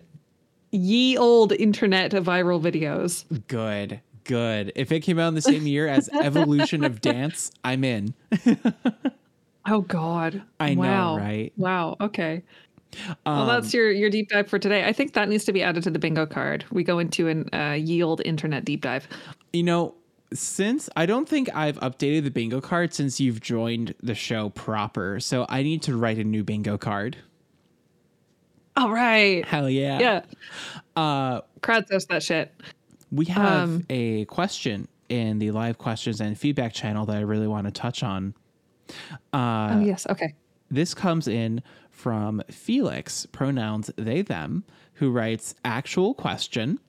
[0.74, 3.24] ye old internet viral videos.
[3.48, 4.00] good.
[4.24, 4.72] Good.
[4.74, 8.14] If it came out in the same year as Evolution of Dance, I'm in.
[9.66, 10.42] Oh God!
[10.60, 11.16] I know, wow.
[11.16, 11.50] right?
[11.56, 11.96] Wow.
[11.98, 12.42] Okay.
[13.24, 14.84] well, Um, that's your your deep dive for today.
[14.84, 16.66] I think that needs to be added to the bingo card.
[16.70, 19.08] We go into an uh, yield internet deep dive.
[19.54, 19.94] You know,
[20.34, 25.18] since I don't think I've updated the bingo card since you've joined the show proper,
[25.18, 27.16] so I need to write a new bingo card.
[28.76, 29.44] All right.
[29.46, 29.98] Hell yeah.
[30.00, 30.20] Yeah.
[30.96, 32.52] Uh, Crowdsource that shit.
[33.10, 37.46] we have Um, a question in the live questions and feedback channel that I really
[37.46, 38.34] want to touch on.
[39.32, 40.06] oh yes.
[40.08, 40.34] Okay.
[40.70, 46.80] This comes in from Felix, pronouns they, them, who writes actual question.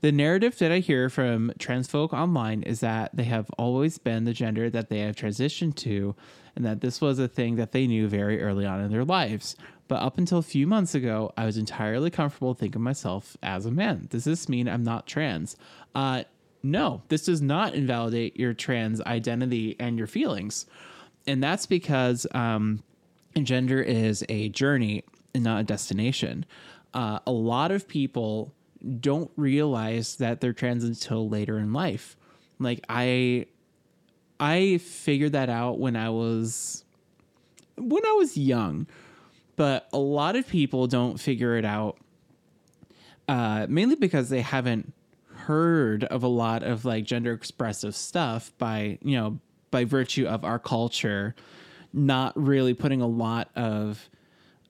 [0.00, 4.24] The narrative that I hear from trans folk online is that they have always been
[4.24, 6.16] the gender that they have transitioned to,
[6.56, 9.54] and that this was a thing that they knew very early on in their lives.
[9.88, 13.70] But up until a few months ago, I was entirely comfortable thinking myself as a
[13.70, 14.06] man.
[14.10, 15.56] Does this mean I'm not trans?
[15.94, 16.24] Uh,
[16.62, 20.66] no, this does not invalidate your trans identity and your feelings.
[21.26, 22.82] And that's because um,
[23.42, 26.44] gender is a journey and not a destination.
[26.92, 28.52] Uh, a lot of people
[29.00, 32.16] don't realize that they're trans until later in life.
[32.58, 33.46] Like I,
[34.40, 36.84] I figured that out when I was
[37.76, 38.86] when I was young,
[39.58, 41.98] but a lot of people don't figure it out.
[43.28, 44.94] Uh, mainly because they haven't
[45.34, 49.38] heard of a lot of like gender expressive stuff by you know
[49.70, 51.34] by virtue of our culture
[51.92, 54.08] not really putting a lot of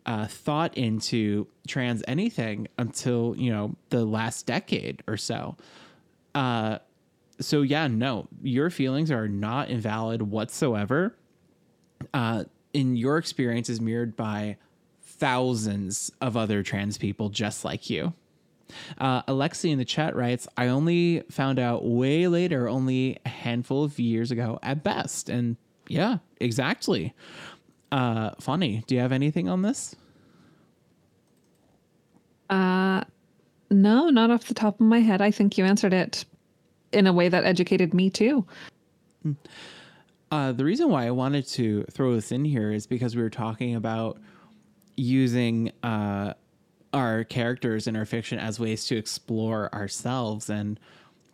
[0.06, 5.54] uh, thought into trans anything until you know the last decade or so.
[6.34, 6.78] Uh,
[7.40, 11.14] so yeah, no, your feelings are not invalid whatsoever.
[12.14, 14.56] Uh, in your experience is mirrored by
[15.18, 18.12] thousands of other trans people just like you.
[18.98, 23.84] Uh, Alexi in the chat writes, I only found out way later, only a handful
[23.84, 25.28] of years ago at best.
[25.28, 25.56] And
[25.88, 27.14] yeah, exactly.
[27.90, 28.84] Uh, funny.
[28.86, 29.96] Do you have anything on this?
[32.50, 33.04] Uh,
[33.70, 35.20] no, not off the top of my head.
[35.20, 36.24] I think you answered it
[36.92, 38.46] in a way that educated me too.
[40.30, 43.30] Uh, the reason why I wanted to throw this in here is because we were
[43.30, 44.18] talking about
[44.98, 46.34] using uh,
[46.92, 50.78] our characters in our fiction as ways to explore ourselves, and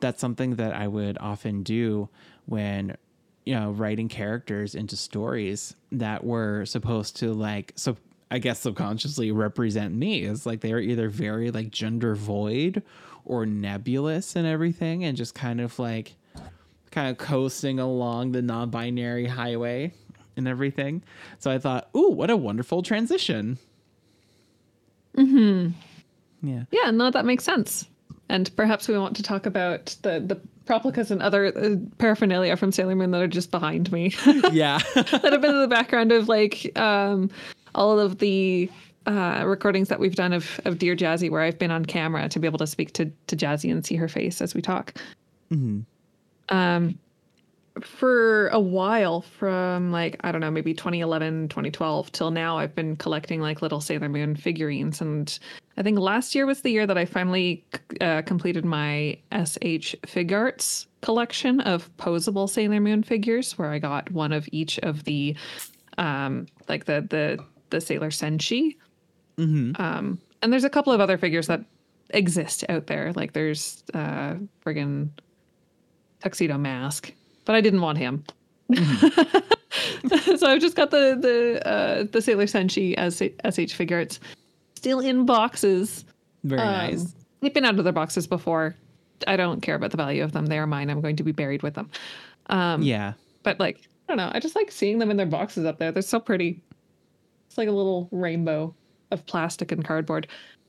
[0.00, 2.08] that's something that I would often do
[2.46, 2.96] when
[3.44, 7.96] you know writing characters into stories that were supposed to like so
[8.30, 10.24] I guess subconsciously represent me.
[10.24, 12.82] It's like they are either very like gender void
[13.24, 16.16] or nebulous and everything, and just kind of like
[16.90, 19.92] kind of coasting along the non-binary highway
[20.36, 21.02] and everything.
[21.38, 23.58] So I thought, ooh, what a wonderful transition.
[25.16, 25.70] Mm-hmm.
[26.46, 26.64] Yeah.
[26.70, 27.86] Yeah, no, that makes sense.
[28.28, 32.72] And perhaps we want to talk about the the proplicas and other uh, paraphernalia from
[32.72, 34.14] Sailor Moon that are just behind me.
[34.52, 34.78] Yeah.
[34.94, 37.30] that have been in the background of like um,
[37.74, 38.70] all of the
[39.06, 42.38] uh, recordings that we've done of of Dear Jazzy, where I've been on camera to
[42.38, 44.94] be able to speak to to Jazzy and see her face as we talk.
[46.48, 46.98] Um,
[47.82, 52.96] for a while, from like I don't know, maybe 2011, 2012 till now, I've been
[52.96, 55.36] collecting like little Sailor Moon figurines, and
[55.76, 57.64] I think last year was the year that I finally
[58.00, 64.32] uh, completed my SH Figuarts collection of posable Sailor Moon figures, where I got one
[64.32, 65.36] of each of the
[65.98, 68.76] um like the the the Sailor Senshi.
[69.80, 71.64] Um, and there's a couple of other figures that
[72.10, 73.12] exist out there.
[73.14, 74.34] Like there's uh
[74.64, 75.08] friggin'
[76.22, 77.12] tuxedo mask,
[77.44, 78.24] but I didn't want him.
[78.74, 84.18] so I've just got the the uh, the Sailor Senshi as SH Figuarts
[84.76, 86.04] still in boxes.
[86.44, 87.14] Very Um, nice.
[87.40, 88.74] They've been out of their boxes before.
[89.26, 90.46] I don't care about the value of them.
[90.46, 90.90] They are mine.
[90.90, 91.90] I'm going to be buried with them.
[92.46, 93.12] Um, Yeah.
[93.42, 93.78] but like
[94.08, 94.30] I don't know.
[94.34, 95.90] I just like seeing them in their boxes up there.
[95.92, 96.62] They're so pretty.
[97.48, 98.74] It's like a little rainbow
[99.10, 100.26] of plastic and cardboard.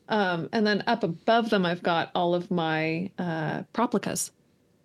[0.07, 4.31] Um, and then up above them, I've got all of my uh, proplicas.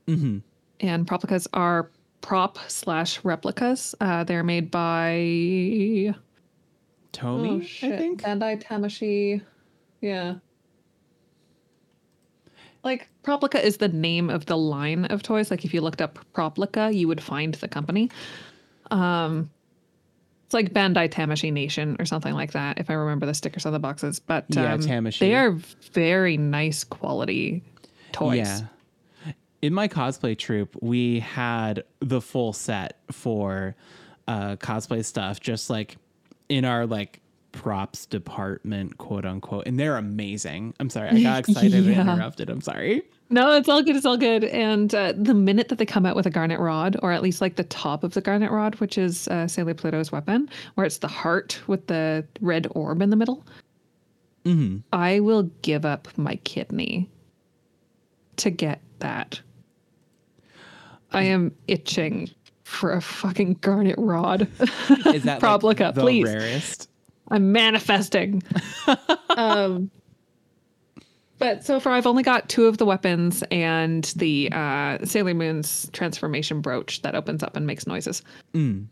[0.07, 0.39] hmm
[0.81, 1.91] And proplicas are
[2.21, 3.95] prop slash replicas.
[4.01, 6.15] Uh, they're made by
[7.13, 8.23] Tomy, oh, I think.
[8.23, 9.43] Bandai Tamashii.
[10.01, 10.35] Yeah.
[12.83, 15.51] Like Proplica is the name of the line of toys.
[15.51, 18.11] Like if you looked up Proplica, you would find the company.
[18.91, 19.51] Um
[20.47, 23.73] it's like Bandai Tamashii Nation or something like that, if I remember the stickers on
[23.73, 24.19] the boxes.
[24.19, 25.19] But Yeah, um, Tamashii.
[25.19, 25.53] they are
[25.93, 27.63] very nice quality
[28.13, 28.39] toys.
[28.39, 28.61] Yeah.
[29.63, 33.75] In my cosplay troupe, we had the full set for
[34.27, 35.97] uh, cosplay stuff, just like
[36.49, 37.21] in our like
[37.53, 39.67] props department, quote unquote.
[39.67, 40.75] And they're amazing.
[40.81, 42.49] I'm sorry, I got excited and interrupted.
[42.49, 43.03] I'm sorry.
[43.33, 43.95] No, it's all good.
[43.95, 44.45] It's all good.
[44.45, 47.41] And uh, the minute that they come out with a garnet rod, or at least
[47.41, 50.99] like the top of the garnet rod, which is uh, Sailor Pluto's weapon, where it's
[50.99, 53.47] the heart with the red orb in the middle,
[54.45, 57.09] hmm I will give up my kidney
[58.39, 59.41] to get that.
[61.13, 62.31] I am itching
[62.65, 64.43] for a fucking garnet rod.
[65.07, 66.25] Is that like, the please.
[66.25, 66.89] rarest?
[67.31, 68.43] I'm manifesting.
[69.37, 69.91] um,
[71.39, 75.89] but so far, I've only got two of the weapons and the uh, Sailor Moon's
[75.93, 78.23] transformation brooch that opens up and makes noises.
[78.53, 78.87] Mm.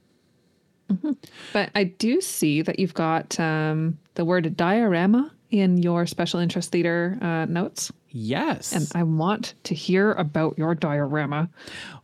[0.90, 1.16] Mhm.
[1.52, 6.72] But I do see that you've got um, the word diorama in your special interest
[6.72, 8.72] theater uh, notes, Yes.
[8.72, 11.50] and I want to hear about your diorama.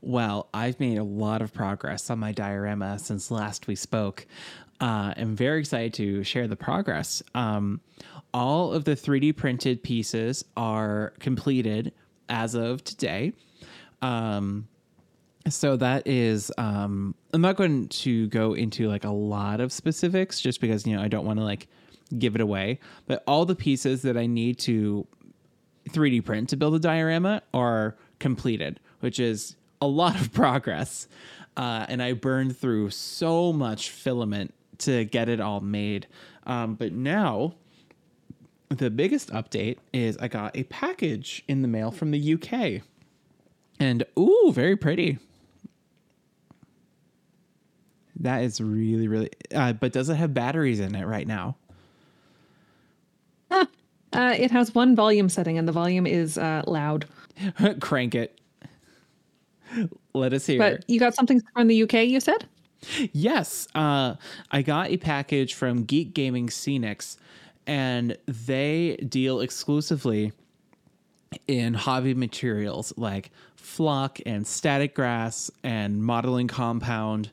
[0.00, 4.26] Well, I've made a lot of progress on my diorama since last we spoke.
[4.80, 7.22] Uh, I'm very excited to share the progress.
[7.34, 7.80] Um,
[8.34, 11.92] all of the 3D printed pieces are completed
[12.28, 13.32] as of today.
[14.02, 14.68] Um,
[15.48, 20.40] so that is, um, I'm not going to go into like a lot of specifics
[20.40, 21.68] just because, you know, I don't want to like
[22.18, 25.06] give it away, but all the pieces that I need to
[25.90, 31.08] 3D print to build a diorama are completed, which is a lot of progress.
[31.56, 36.06] Uh, and I burned through so much filament to get it all made.
[36.46, 37.54] Um, but now,
[38.68, 42.82] the biggest update is I got a package in the mail from the UK.
[43.78, 45.18] And ooh, very pretty.
[48.20, 49.30] That is really, really.
[49.54, 51.56] Uh, but does it have batteries in it right now?
[54.14, 57.06] Uh, it has one volume setting, and the volume is uh, loud.
[57.80, 58.40] Crank it.
[60.14, 60.58] Let us hear.
[60.58, 62.46] But you got something from the UK, you said?
[63.12, 64.14] Yes, uh,
[64.50, 67.16] I got a package from Geek Gaming Scenics,
[67.66, 70.32] and they deal exclusively
[71.48, 77.32] in hobby materials like flock and static grass and modeling compound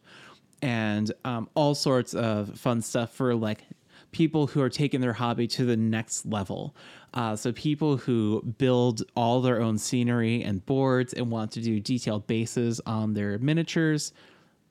[0.62, 3.64] and um, all sorts of fun stuff for like
[4.12, 6.76] people who are taking their hobby to the next level.
[7.14, 11.80] Uh, so people who build all their own scenery and boards and want to do
[11.80, 14.14] detailed bases on their miniatures,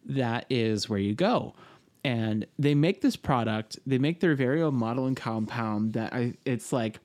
[0.05, 1.55] that is where you go.
[2.05, 3.79] And they make this product.
[3.87, 6.35] They make their very own modeling compound that I.
[6.47, 6.99] It's like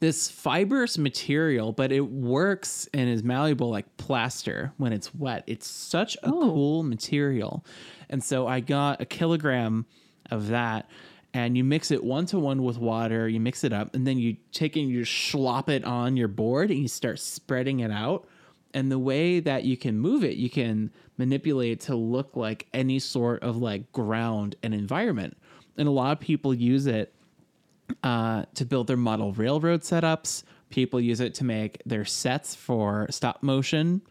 [0.00, 5.44] this fibrous material, but it works and is malleable like plaster when it's wet.
[5.46, 6.40] It's such a Oh.
[6.40, 7.66] cool material.
[8.08, 9.84] And so I got a kilogram
[10.30, 10.88] of that
[11.34, 14.18] and you mix it one to one with water, you mix it up, and then
[14.18, 18.26] you take and you slop it on your board and you start spreading it out.
[18.74, 22.98] And the way that you can move it, you can manipulate to look like any
[22.98, 25.36] sort of like ground and environment.
[25.76, 27.12] And a lot of people use it
[28.02, 30.42] uh, to build their model railroad setups.
[30.70, 34.02] People use it to make their sets for stop motion.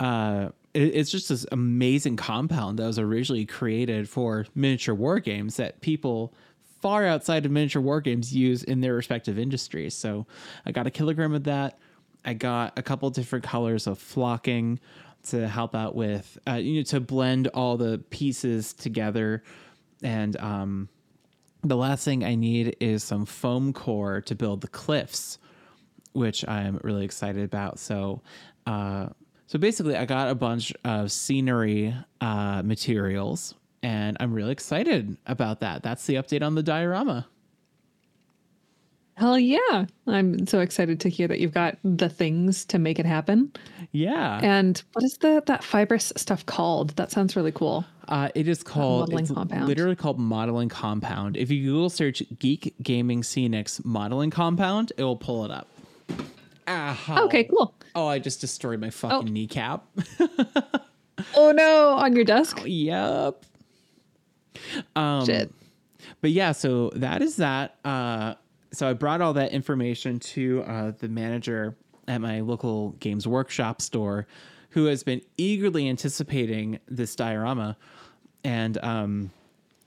[0.00, 5.56] Uh, it- it's just this amazing compound that was originally created for miniature war games
[5.56, 6.32] that people
[6.84, 9.94] far outside of miniature war games use in their respective industries.
[9.94, 10.26] So
[10.66, 11.78] I got a kilogram of that.
[12.26, 14.78] I got a couple different colors of flocking
[15.28, 19.42] to help out with, uh, you know, to blend all the pieces together.
[20.02, 20.90] And um,
[21.62, 25.38] the last thing I need is some foam core to build the cliffs,
[26.12, 27.78] which I'm really excited about.
[27.78, 28.20] So,
[28.66, 29.06] uh,
[29.46, 33.54] so basically, I got a bunch of scenery uh, materials,
[33.84, 35.82] and I'm really excited about that.
[35.82, 37.26] That's the update on the diorama.
[39.16, 39.84] Hell yeah.
[40.08, 43.52] I'm so excited to hear that you've got the things to make it happen.
[43.92, 46.96] Yeah, And what is the that fibrous stuff called?
[46.96, 47.84] That sounds really cool.
[48.08, 49.68] uh, it is called modeling it's compound.
[49.68, 51.36] literally called modeling compound.
[51.36, 55.68] If you Google search Geek Gaming Scenics modeling compound, it will pull it up.
[56.66, 56.96] Ow.
[57.26, 57.72] Okay, cool.
[57.94, 59.84] Oh, I just destroyed my fucking kneecap.
[61.36, 62.60] Oh no, on your desk?
[62.64, 63.44] yep.
[64.96, 65.52] Um, Shit.
[66.20, 67.76] but yeah, so that is that.
[67.84, 68.34] Uh,
[68.72, 71.76] so I brought all that information to uh, the manager
[72.08, 74.26] at my local games workshop store,
[74.70, 77.76] who has been eagerly anticipating this diorama,
[78.42, 79.30] and um,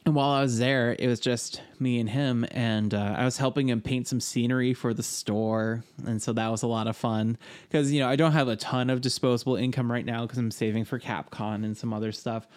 [0.08, 3.38] and while I was there, it was just me and him, and uh, I was
[3.38, 6.96] helping him paint some scenery for the store, and so that was a lot of
[6.96, 7.38] fun
[7.70, 10.50] because you know I don't have a ton of disposable income right now because I'm
[10.50, 12.48] saving for CapCon and some other stuff.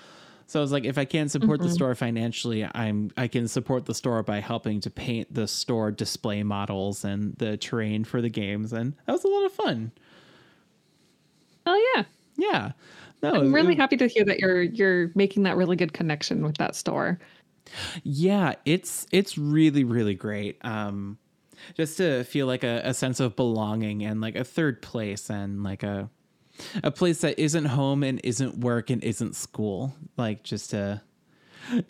[0.51, 3.86] So I was like, if I can't support the store financially, I'm I can support
[3.86, 8.30] the store by helping to paint the store display models and the terrain for the
[8.30, 9.92] games, and that was a lot of fun.
[11.66, 12.03] Oh yeah.
[12.36, 12.72] Yeah,
[13.22, 16.42] no, I'm really it- happy to hear that you're you're making that really good connection
[16.44, 17.20] with that store.
[18.03, 20.59] Yeah, it's it's really really great.
[20.64, 21.18] Um,
[21.76, 25.62] just to feel like a, a sense of belonging and like a third place and
[25.62, 26.11] like a
[26.82, 29.94] a place that isn't home and isn't work and isn't school.
[30.16, 31.02] Like just a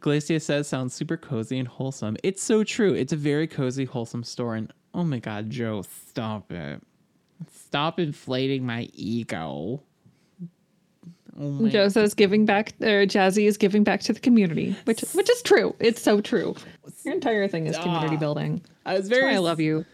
[0.00, 2.16] Glacia says sounds super cozy and wholesome.
[2.22, 2.92] It's so true.
[2.92, 4.54] It's a very cozy, wholesome store.
[4.54, 6.82] And oh my god, Joe, stop it.
[7.50, 9.82] Stop inflating my ego.
[11.40, 15.30] Oh Joe says giving back or Jazzy is giving back to the community, which which
[15.30, 15.74] is true.
[15.78, 16.54] It's so true.
[17.04, 18.18] Your entire thing is community Ah.
[18.18, 18.60] building.
[18.84, 19.86] I was That's why very I love you.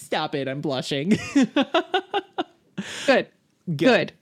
[0.00, 1.10] Stop it, I'm blushing.
[3.06, 3.28] Good.
[3.66, 3.76] Good.
[3.76, 4.12] Good.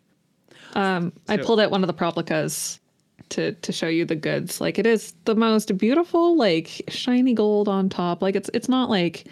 [0.74, 2.80] Um, I pulled out one of the proplicas
[3.30, 4.60] to to show you the goods.
[4.60, 8.22] Like it is the most beautiful, like shiny gold on top.
[8.22, 9.26] Like it's it's not like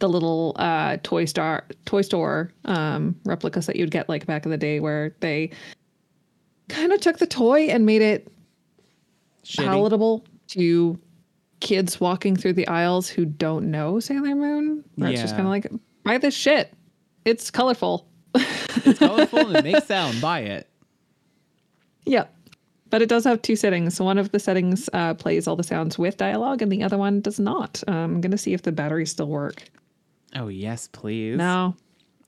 [0.00, 4.50] the little uh toy star toy store um replicas that you'd get like back in
[4.50, 5.50] the day where they
[6.68, 8.26] kind of took the toy and made it
[9.44, 9.64] Shitty.
[9.64, 10.98] palatable to
[11.60, 14.84] kids walking through the aisles who don't know Sailor Moon.
[14.96, 15.70] Where it's just kind of like,
[16.04, 16.72] buy this shit.
[17.24, 18.06] It's colorful.
[18.34, 20.20] It's colorful and it makes sound.
[20.20, 20.68] Buy it.
[22.04, 22.34] Yep.
[22.90, 23.94] But it does have two settings.
[23.96, 26.98] So one of the settings uh, plays all the sounds with dialogue, and the other
[26.98, 27.82] one does not.
[27.88, 29.62] Um, I'm going to see if the batteries still work.
[30.34, 31.36] Oh yes, please.
[31.38, 31.74] No,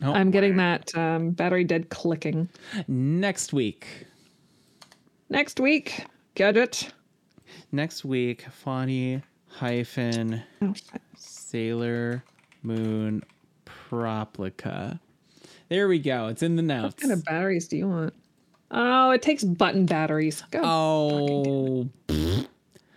[0.03, 2.49] Oh, I'm getting that um, battery dead clicking.
[2.89, 3.87] next week.
[5.31, 6.05] Next week,
[6.35, 6.93] gadget.
[7.73, 10.75] Next week, Fawny hyphen Oh.
[11.17, 12.23] Sailor
[12.63, 13.23] Moon
[13.95, 14.99] Proplica.
[15.69, 16.29] There we go.
[16.29, 16.95] It's in the notes.
[16.95, 18.15] What kind of batteries do you want?
[18.71, 20.43] Oh, it takes button batteries.
[20.51, 20.61] Go.
[20.65, 21.89] Oh.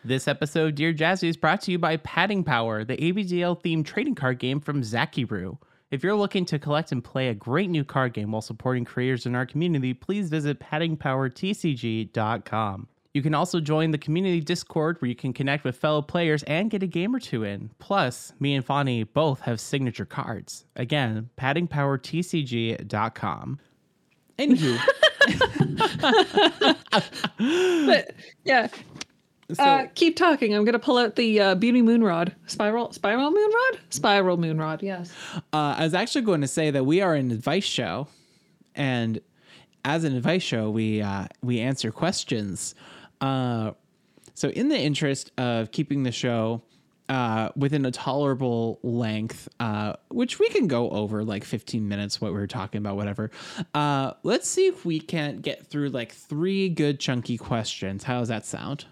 [0.03, 4.15] This episode, Dear Jazzy, is brought to you by Padding Power, the ABDL themed trading
[4.15, 5.59] card game from Zakiru.
[5.91, 9.25] If you're looking to collect and play a great new card game while supporting creators
[9.25, 12.87] in our community, please visit paddingpowertcg.com.
[13.17, 16.69] You can also join the community Discord where you can connect with fellow players and
[16.69, 17.71] get a game or two in.
[17.79, 20.65] Plus, me and Fani both have signature cards.
[20.75, 23.59] Again, paddingpowertcg.com.
[24.37, 24.77] Anywho,
[27.87, 28.11] But
[28.43, 28.67] yeah,
[29.51, 30.53] so uh, keep talking.
[30.53, 32.35] I'm gonna pull out the uh, beauty moon rod.
[32.45, 34.83] Spiral, spiral moon rod, spiral moon rod.
[34.83, 35.11] Yes.
[35.53, 38.09] uh, I was actually going to say that we are an advice show,
[38.75, 39.19] and
[39.85, 42.75] as an advice show, we uh, we answer questions.
[43.21, 43.71] Uh,
[44.33, 46.61] so, in the interest of keeping the show
[47.09, 52.33] uh, within a tolerable length, uh, which we can go over like 15 minutes, what
[52.33, 53.31] we were talking about, whatever.
[53.73, 58.03] Uh, let's see if we can't get through like three good chunky questions.
[58.03, 58.85] How does that sound?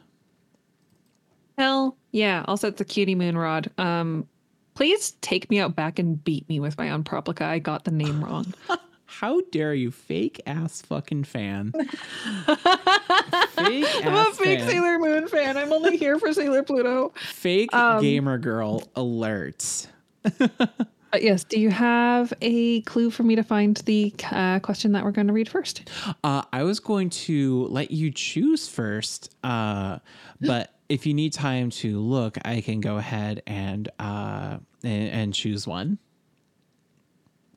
[1.58, 2.44] Hell yeah.
[2.48, 3.70] Also, it's a cutie moon rod.
[3.78, 4.28] Um,
[4.74, 7.44] please take me out back and beat me with my own Proplica.
[7.44, 8.54] I got the name wrong.
[9.20, 11.72] How dare you, fake ass fucking fan?
[12.52, 14.70] fake I'm a fake fan.
[14.70, 15.56] Sailor Moon fan.
[15.56, 17.14] I'm only here for Sailor Pluto.
[17.16, 19.88] Fake Um, gamer girl alert.
[20.22, 20.90] But
[21.22, 25.12] yes, do you have a clue for me to find the uh, question that we're
[25.12, 25.90] going to read first?
[26.22, 30.00] Uh, I was going to let you choose first, uh,
[30.42, 35.34] but if you need time to look, I can go ahead and uh, and, and
[35.34, 36.00] choose one.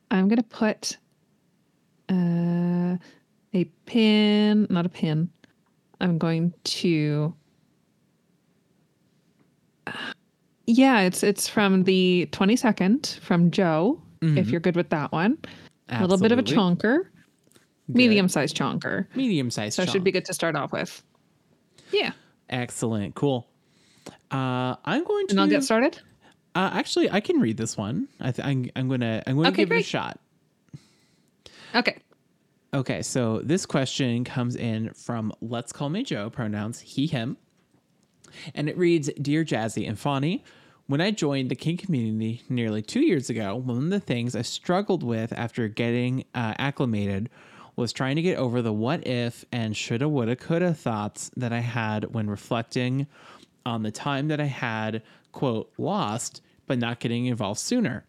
[0.09, 0.97] I'm going to put
[2.09, 2.97] uh,
[3.53, 5.29] a pin, not a pin.
[6.01, 7.33] I'm going to.
[10.65, 14.01] Yeah, it's it's from the 22nd from Joe.
[14.21, 15.37] If you're good with that one,
[15.87, 17.05] a little bit of a chonker,
[17.87, 19.07] medium-sized chonker.
[19.15, 19.75] medium sized.
[19.77, 21.01] So it should be good to start off with.
[21.91, 22.11] Yeah,
[22.49, 23.15] excellent.
[23.15, 23.47] Cool.
[24.29, 25.31] Uh, I'm going to.
[25.33, 25.99] and I'll get started.
[26.53, 28.09] Uh, actually, I can read this one.
[28.19, 30.19] I th- I'm, I'm gonna I'm gonna Okay, give it a shot.
[31.75, 31.97] Okay.
[32.73, 37.37] Okay, so this question comes in from Let's Call Me Joe, pronouns he, him.
[38.53, 40.43] And it reads Dear Jazzy and Fawny,
[40.85, 44.41] when I joined the kink community nearly two years ago, one of the things I
[44.41, 47.29] struggled with after getting uh, acclimated
[47.75, 51.59] was trying to get over the what if and shoulda, woulda, coulda thoughts that I
[51.59, 53.07] had when reflecting
[53.65, 58.05] on the time that I had, quote, lost, but not getting involved sooner.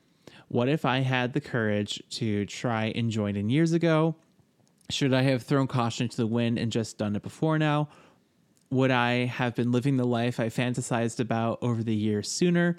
[0.50, 4.16] What if I had the courage to try and join in years ago?
[4.90, 7.88] Should I have thrown caution to the wind and just done it before now?
[8.70, 12.76] Would I have been living the life I fantasized about over the years sooner?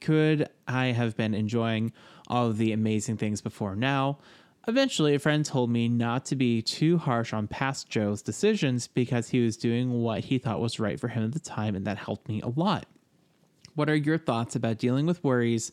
[0.00, 1.92] Could I have been enjoying
[2.26, 4.18] all of the amazing things before now?
[4.66, 9.28] Eventually, a friend told me not to be too harsh on past Joe's decisions because
[9.28, 11.98] he was doing what he thought was right for him at the time, and that
[11.98, 12.86] helped me a lot.
[13.76, 15.70] What are your thoughts about dealing with worries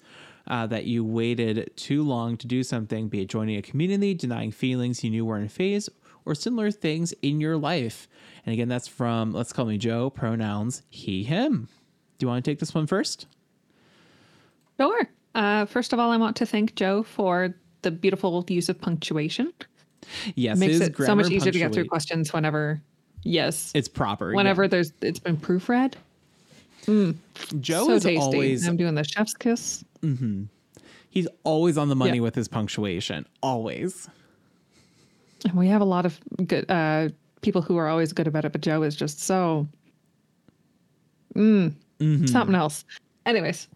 [0.49, 4.51] uh, that you waited too long to do something, be it joining a community, denying
[4.51, 5.89] feelings you knew were in phase,
[6.25, 8.07] or similar things in your life?
[8.45, 11.67] And again, that's from Let's Call Me Joe, pronouns he, him.
[12.17, 13.27] Do you want to take this one first?
[14.79, 15.07] Sure.
[15.35, 19.53] Uh, first of all, I want to thank Joe for the beautiful use of punctuation.
[20.35, 22.81] Yes, Makes it so much easier to get through questions whenever,
[23.23, 24.31] yes, It's proper.
[24.31, 24.35] yeah.
[24.35, 25.93] whenever there's it's been proofread.
[27.59, 28.17] Joe so is tasty.
[28.17, 29.83] always I'm doing the chef's kiss.
[31.09, 32.21] He's always on the money Yeah.
[32.23, 33.25] with his punctuation.
[33.41, 34.07] Always.
[35.45, 37.09] And we have a lot of good uh,
[37.41, 39.67] people who are always good about it, but Joe is just so
[41.35, 42.25] mm, Mm-hmm.
[42.27, 42.85] something else.
[43.25, 43.67] Anyways,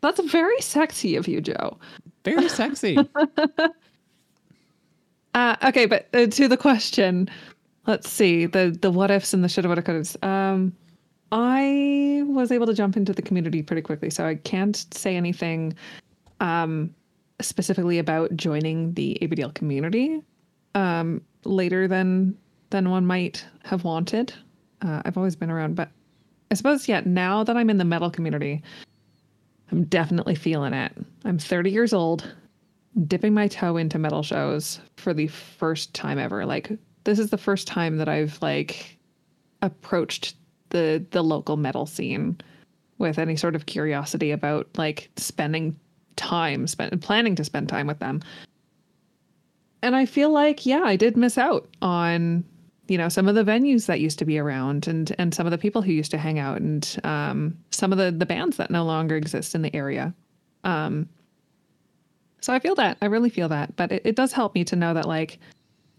[0.00, 1.78] that's very sexy of you, Joe.
[2.24, 2.98] Very sexy.
[5.34, 7.28] Uh, okay, but uh, to the question,
[7.88, 10.16] let's see the the what ifs and the shoulda, woulda, couldas.
[10.22, 10.72] Um,
[11.32, 15.74] I was able to jump into the community pretty quickly, so I can't say anything
[16.40, 16.94] um,
[17.40, 20.22] specifically about joining the ABDL community
[20.74, 22.36] um, later than
[22.70, 24.32] than one might have wanted.
[24.82, 25.90] Uh, I've always been around, but
[26.50, 27.02] I suppose yeah.
[27.04, 28.62] Now that I'm in the metal community,
[29.70, 30.92] I'm definitely feeling it.
[31.24, 32.32] I'm 30 years old
[33.06, 36.46] dipping my toe into metal shows for the first time ever.
[36.46, 36.70] Like
[37.04, 38.98] this is the first time that I've like
[39.62, 40.36] approached
[40.74, 42.36] the the local metal scene
[42.98, 45.78] with any sort of curiosity about like spending
[46.16, 48.20] time spend planning to spend time with them.
[49.82, 52.44] And I feel like yeah, I did miss out on
[52.88, 55.52] you know some of the venues that used to be around and and some of
[55.52, 58.70] the people who used to hang out and um, some of the the bands that
[58.70, 60.12] no longer exist in the area.
[60.64, 61.08] Um,
[62.44, 62.98] so I feel that.
[63.00, 63.74] I really feel that.
[63.76, 65.38] But it, it does help me to know that, like,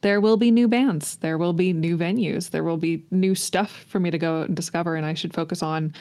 [0.05, 3.85] there will be new bands, there will be new venues, there will be new stuff
[3.87, 4.95] for me to go and discover.
[4.95, 5.95] And I should focus on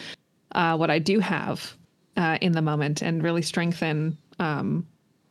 [0.52, 1.74] uh, what I do have
[2.18, 4.86] uh, in the moment and really strengthen um,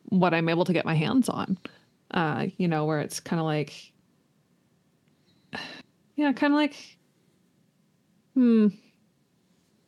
[0.05, 1.55] what I'm able to get my hands on.
[2.15, 3.91] Uh, you know, where it's kind of like,
[6.15, 6.97] yeah, kind of like,
[8.33, 8.69] hmm,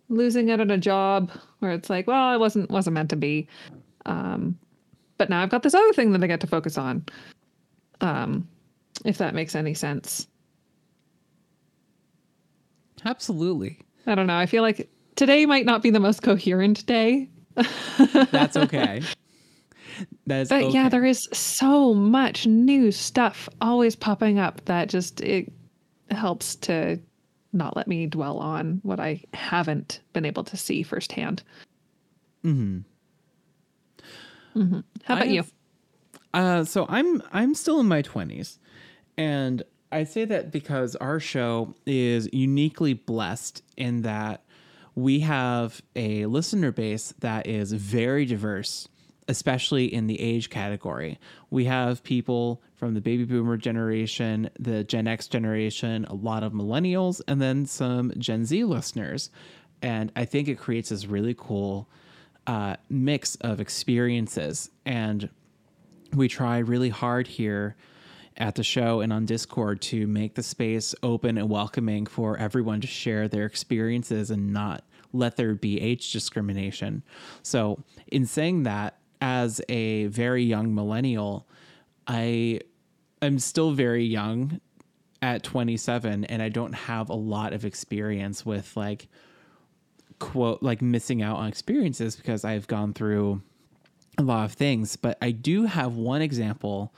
[0.09, 3.47] losing out on a job where it's like, well, it wasn't wasn't meant to be.
[4.05, 4.59] Um,
[5.17, 7.03] but now I've got this other thing that I get to focus on.
[7.99, 8.47] Um,
[9.03, 10.27] if that makes any sense.
[13.03, 13.79] Absolutely.
[14.07, 14.37] I don't know.
[14.37, 17.29] I feel like today might not be the most coherent day.
[18.31, 19.01] That's okay.
[20.27, 20.73] that is But okay.
[20.73, 25.51] yeah, there is so much new stuff always popping up that just it
[26.11, 26.99] helps to
[27.53, 31.41] not let me dwell on what I haven't been able to see firsthand.
[32.43, 32.79] Hmm
[34.55, 35.43] How about I you?
[36.33, 38.59] Uh, so I'm I'm still in my twenties,
[39.17, 44.43] and I say that because our show is uniquely blessed in that
[44.95, 48.87] we have a listener base that is very diverse,
[49.27, 51.19] especially in the age category.
[51.49, 56.53] We have people from the baby boomer generation, the Gen X generation, a lot of
[56.53, 59.29] millennials, and then some Gen Z listeners.
[59.81, 61.89] And I think it creates this really cool
[62.47, 64.69] uh, mix of experiences.
[64.85, 65.29] And
[66.13, 67.75] we try really hard here
[68.37, 72.81] at the show and on Discord to make the space open and welcoming for everyone
[72.81, 74.83] to share their experiences and not
[75.13, 77.03] let there be age discrimination.
[77.41, 81.47] So, in saying that, as a very young millennial,
[82.05, 82.59] I
[83.21, 84.59] am still very young
[85.21, 89.07] at 27 and I don't have a lot of experience with like
[90.19, 93.41] quote like missing out on experiences because I've gone through
[94.17, 96.93] a lot of things, but I do have one example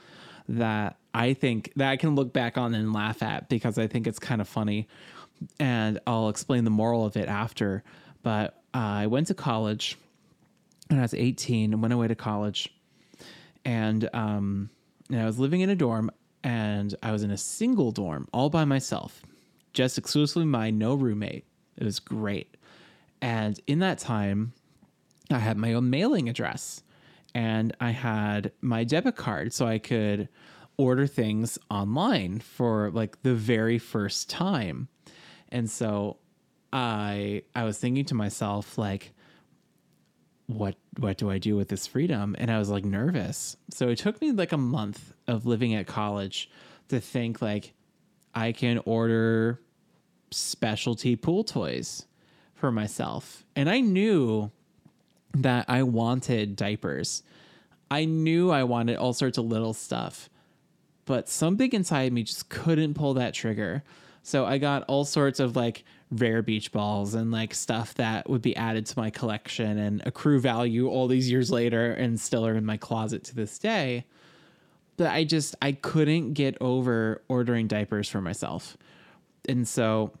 [0.48, 4.06] that I think that I can look back on and laugh at because I think
[4.06, 4.86] it's kind of funny,
[5.58, 7.82] and I'll explain the moral of it after.
[8.22, 9.98] But uh, I went to college
[10.86, 12.72] when I was 18 and went away to college,
[13.64, 14.70] and um,
[15.10, 16.12] and I was living in a dorm,
[16.44, 19.20] and I was in a single dorm all by myself,
[19.72, 21.46] just exclusively mine, no roommate.
[21.76, 22.56] It was great,
[23.20, 24.52] and in that time,
[25.32, 26.84] I had my own mailing address
[27.34, 30.28] and I had my debit card so I could
[30.78, 34.88] order things online for like the very first time.
[35.50, 36.16] And so
[36.72, 39.12] I I was thinking to myself like
[40.46, 42.34] what what do I do with this freedom?
[42.38, 43.56] And I was like nervous.
[43.70, 46.50] So it took me like a month of living at college
[46.88, 47.74] to think like
[48.34, 49.60] I can order
[50.30, 52.06] specialty pool toys
[52.54, 53.44] for myself.
[53.54, 54.50] And I knew
[55.34, 57.22] that I wanted diapers.
[57.90, 60.28] I knew I wanted all sorts of little stuff,
[61.08, 63.82] but something inside me just couldn't pull that trigger.
[64.22, 68.42] So I got all sorts of like rare beach balls and like stuff that would
[68.42, 72.54] be added to my collection and accrue value all these years later and still are
[72.54, 74.04] in my closet to this day.
[74.98, 78.76] But I just I couldn't get over ordering diapers for myself.
[79.48, 80.12] And so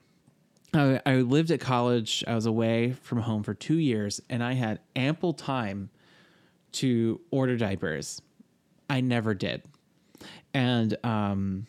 [0.72, 2.24] I, I lived at college.
[2.26, 5.90] I was away from home for two years, and I had ample time
[6.72, 8.22] to order diapers.
[8.88, 9.64] I never did,
[10.54, 11.66] and um,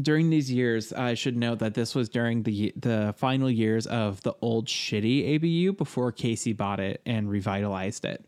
[0.00, 4.22] during these years, I should note that this was during the the final years of
[4.22, 8.24] the old shitty ABU before Casey bought it and revitalized it.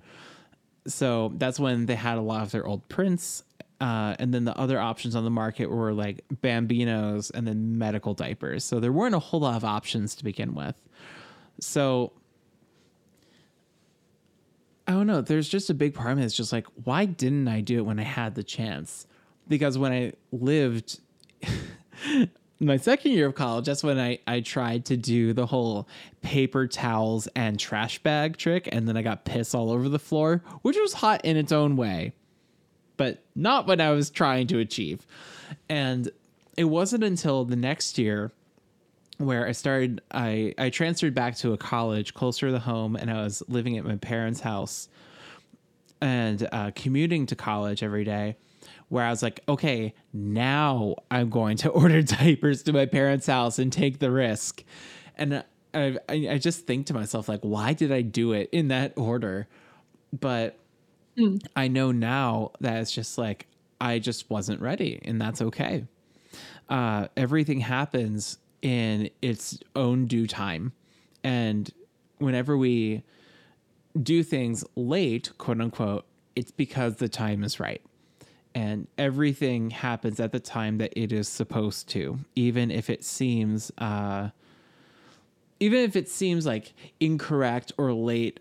[0.87, 3.45] So that's when they had a lot of their old prints.
[3.81, 8.13] Uh, and then the other options on the market were like bambinos and then medical
[8.13, 8.63] diapers.
[8.63, 10.77] So there weren't a whole lot of options to begin with.
[11.61, 12.13] So
[14.87, 15.21] I don't know.
[15.21, 17.87] There's just a big part of me that's just like, why didn't I do it
[17.87, 19.07] when I had the chance?
[19.49, 21.01] Because when I lived
[22.61, 25.89] my second year of college, that's when I, I tried to do the whole
[26.21, 28.69] paper towels and trash bag trick.
[28.71, 31.77] And then I got piss all over the floor, which was hot in its own
[31.77, 32.13] way,
[32.97, 35.07] but not what I was trying to achieve.
[35.69, 36.11] And
[36.57, 38.31] it wasn't until the next year
[39.17, 43.23] where I started, I, I transferred back to a college closer to home and I
[43.23, 44.89] was living at my parents' house
[46.01, 48.37] and uh, commuting to college every day
[48.91, 53.59] where I was like, okay, now I'm going to order diapers to my parents' house
[53.59, 54.63] and take the risk.
[55.17, 58.69] And I, I, I just think to myself, like, why did I do it in
[58.69, 59.49] that order?
[60.13, 60.59] But
[61.55, 63.47] I know now that it's just like,
[63.81, 65.87] I just wasn't ready, and that's okay.
[66.69, 70.73] Uh, everything happens in its own due time.
[71.23, 71.71] And
[72.19, 73.05] whenever we
[74.03, 77.83] do things late, quote unquote, it's because the time is right
[78.55, 83.71] and everything happens at the time that it is supposed to even if it seems
[83.79, 84.29] uh
[85.61, 88.41] even if it seems like incorrect or late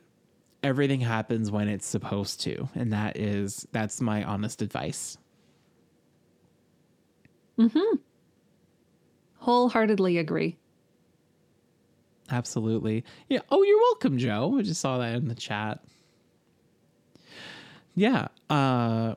[0.64, 5.18] everything happens when it's supposed to, and that is that's my honest advice.
[7.58, 7.98] Mm-hmm.
[9.38, 10.58] Wholeheartedly agree.
[12.32, 13.04] Absolutely.
[13.28, 13.40] Yeah.
[13.50, 14.58] Oh, you're welcome, Joe.
[14.58, 15.84] I just saw that in the chat.
[17.96, 18.28] Yeah.
[18.50, 19.16] Uh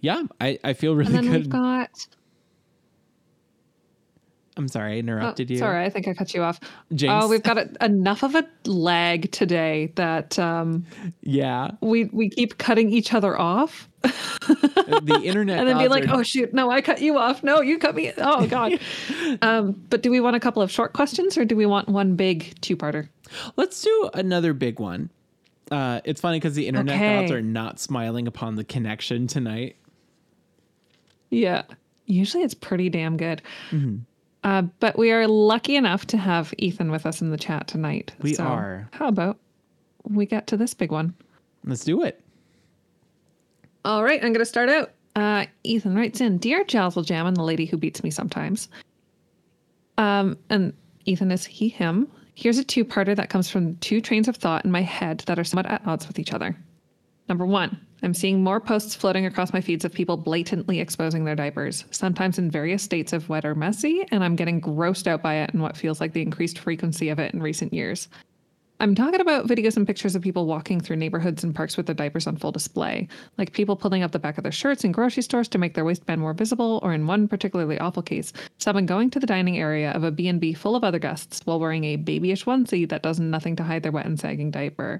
[0.00, 1.42] yeah, I, I feel really And then good.
[1.42, 2.06] we've got.
[4.56, 5.58] I'm sorry, I Oh, interrupted you.
[5.58, 6.60] sorry, I think I cut you off.
[6.92, 7.24] Jinx.
[7.24, 10.84] Oh, we've got a, enough of a lag today that um,
[11.22, 11.70] Yeah.
[11.80, 16.22] we we keep cutting each other off, The internet and then be like, are- "Oh
[16.22, 17.42] shoot, no, I cut you off.
[17.42, 18.12] No, you cut me.
[18.18, 18.78] Oh god."
[19.42, 22.16] um, but do we want a couple of short questions, or do we want one
[22.16, 23.08] big two-parter?
[23.56, 25.10] Let's do another big one.
[25.70, 29.76] Uh, it's funny because the internet gods are not smiling upon the connection tonight.
[31.30, 31.62] Yeah.
[32.06, 33.42] Usually it's pretty damn good.
[33.70, 33.98] Mm-hmm.
[34.42, 38.12] Uh, but we are lucky enough to have Ethan with us in the chat tonight.
[38.20, 38.88] We So are.
[38.92, 39.38] How about
[40.04, 41.14] we get to this big one?
[41.64, 42.20] Let's do it.
[43.84, 44.92] All right, I'm going to start out.
[45.16, 48.68] Uh, Ethan writes in Dear Jazzle Jam and the lady who beats me sometimes.
[49.98, 50.72] Um, and
[51.04, 52.08] Ethan is he, him.
[52.34, 55.38] Here's a two parter that comes from two trains of thought in my head that
[55.38, 56.56] are somewhat at odds with each other.
[57.30, 61.36] Number one, I'm seeing more posts floating across my feeds of people blatantly exposing their
[61.36, 65.36] diapers, sometimes in various states of wet or messy, and I'm getting grossed out by
[65.36, 68.08] it and what feels like the increased frequency of it in recent years.
[68.80, 71.94] I'm talking about videos and pictures of people walking through neighborhoods and parks with their
[71.94, 73.06] diapers on full display,
[73.38, 75.84] like people pulling up the back of their shirts in grocery stores to make their
[75.84, 79.92] waistband more visible, or in one particularly awful case, someone going to the dining area
[79.92, 83.54] of a B&B full of other guests while wearing a babyish onesie that does nothing
[83.54, 84.98] to hide their wet and sagging diaper.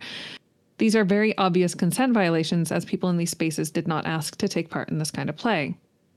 [0.81, 4.49] These are very obvious consent violations as people in these spaces did not ask to
[4.49, 5.77] take part in this kind of play.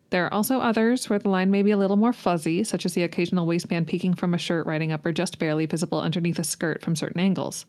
[0.10, 2.94] There are also others where the line may be a little more fuzzy, such as
[2.94, 6.46] the occasional waistband peeking from a shirt riding up or just barely visible underneath a
[6.46, 7.66] skirt from certain angles.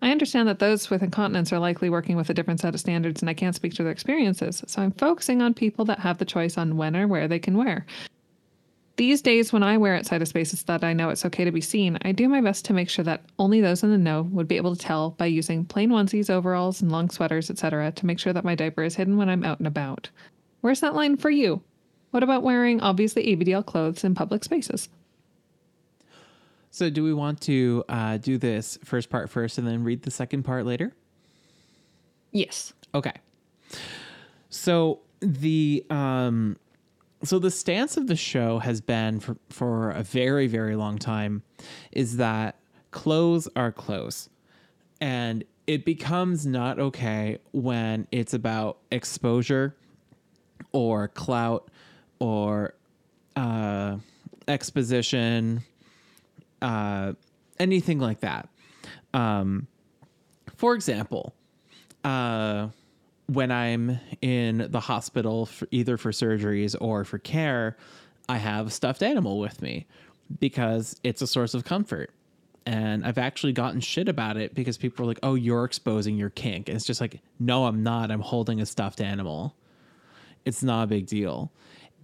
[0.00, 3.22] I understand that those with incontinence are likely working with a different set of standards,
[3.22, 6.24] and I can't speak to their experiences, so I'm focusing on people that have the
[6.24, 7.84] choice on when or where they can wear.
[8.96, 11.60] These days, when I wear outside of spaces that I know it's okay to be
[11.60, 14.48] seen, I do my best to make sure that only those in the know would
[14.48, 18.18] be able to tell by using plain onesies, overalls, and long sweaters, etc., to make
[18.18, 20.08] sure that my diaper is hidden when I'm out and about.
[20.62, 21.62] Where's that line for you?
[22.12, 24.88] What about wearing obviously ABDL clothes in public spaces?
[26.70, 30.10] So, do we want to uh, do this first part first and then read the
[30.10, 30.94] second part later?
[32.32, 32.72] Yes.
[32.94, 33.12] Okay.
[34.50, 36.56] So the um
[37.22, 41.42] so the stance of the show has been for for a very very long time
[41.92, 42.58] is that
[42.90, 44.28] clothes are clothes.
[45.00, 49.76] And it becomes not okay when it's about exposure
[50.72, 51.70] or clout
[52.18, 52.74] or
[53.34, 53.96] uh
[54.48, 55.62] exposition
[56.62, 57.12] uh
[57.58, 58.48] anything like that.
[59.12, 59.66] Um
[60.56, 61.34] for example,
[62.02, 62.68] uh,
[63.26, 67.76] when I'm in the hospital, for either for surgeries or for care,
[68.28, 69.86] I have a stuffed animal with me
[70.40, 72.10] because it's a source of comfort.
[72.64, 76.30] And I've actually gotten shit about it because people are like, oh, you're exposing your
[76.30, 76.68] kink.
[76.68, 78.10] And it's just like, no, I'm not.
[78.10, 79.54] I'm holding a stuffed animal.
[80.44, 81.52] It's not a big deal.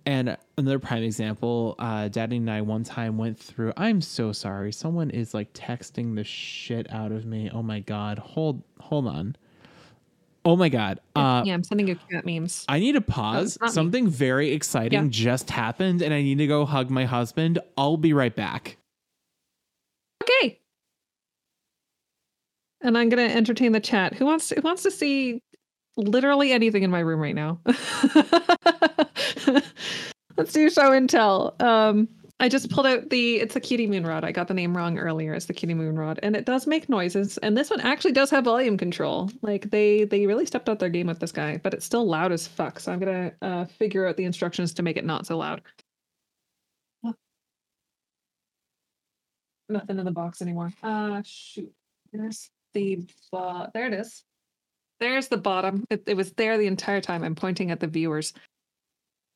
[0.04, 3.72] And another prime example, uh, Daddy and I one time went through.
[3.76, 4.72] I'm so sorry.
[4.72, 7.50] Someone is like texting the shit out of me.
[7.52, 8.18] Oh my god.
[8.18, 9.36] Hold hold on.
[10.44, 10.98] Oh my god.
[11.14, 12.64] Uh, yeah, I'm sending you cat memes.
[12.68, 13.52] I need to pause.
[13.54, 13.72] it's not me.
[13.72, 15.08] Something very exciting Yeah.
[15.08, 17.60] just happened, and I need to go hug my husband.
[17.76, 18.76] I'll be right back.
[20.24, 20.58] Okay.
[22.80, 24.14] And I'm gonna entertain the chat.
[24.14, 25.40] Who wants to, who wants to see
[25.96, 27.60] literally anything in my room right now?
[30.36, 31.54] Let's do show and tell.
[31.60, 32.08] Um,
[32.42, 34.24] I just pulled out the it's a cutie moon rod.
[34.24, 35.32] I got the name wrong earlier.
[35.32, 37.38] It's the cutie moon rod, and it does make noises.
[37.38, 39.30] And this one actually does have volume control.
[39.42, 42.32] Like they they really stepped up their game with this guy, but it's still loud
[42.32, 42.80] as fuck.
[42.80, 45.62] So I'm gonna uh, figure out the instructions to make it not so loud.
[49.68, 50.72] Nothing in the box anymore.
[50.82, 51.72] Uh shoot.
[52.12, 54.24] There's the bo- there it is.
[54.98, 55.84] There's the bottom.
[55.90, 57.22] It, it was there the entire time.
[57.22, 58.32] I'm pointing at the viewers.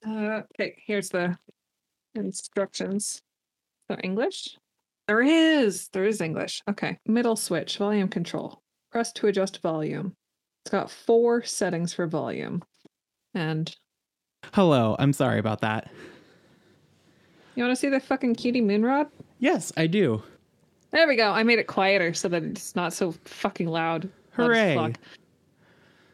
[0.05, 1.39] Uh, okay, here's the
[2.17, 3.23] instructions.
[3.91, 4.57] So English?
[5.07, 5.89] There is.
[5.93, 6.63] There is English.
[6.69, 6.99] Okay.
[7.07, 8.61] Middle switch, volume control.
[8.91, 10.15] Press to adjust volume.
[10.65, 12.65] It's got four settings for volume.
[13.35, 13.75] And
[14.53, 14.97] Hello.
[14.99, 15.91] I'm sorry about that.
[17.55, 19.09] you want to see the fucking cutie moonrod?
[19.39, 20.23] Yes, I do.
[20.93, 21.31] There we go.
[21.31, 24.09] I made it quieter so that it's not so fucking loud.
[24.39, 24.93] Loud Hooray.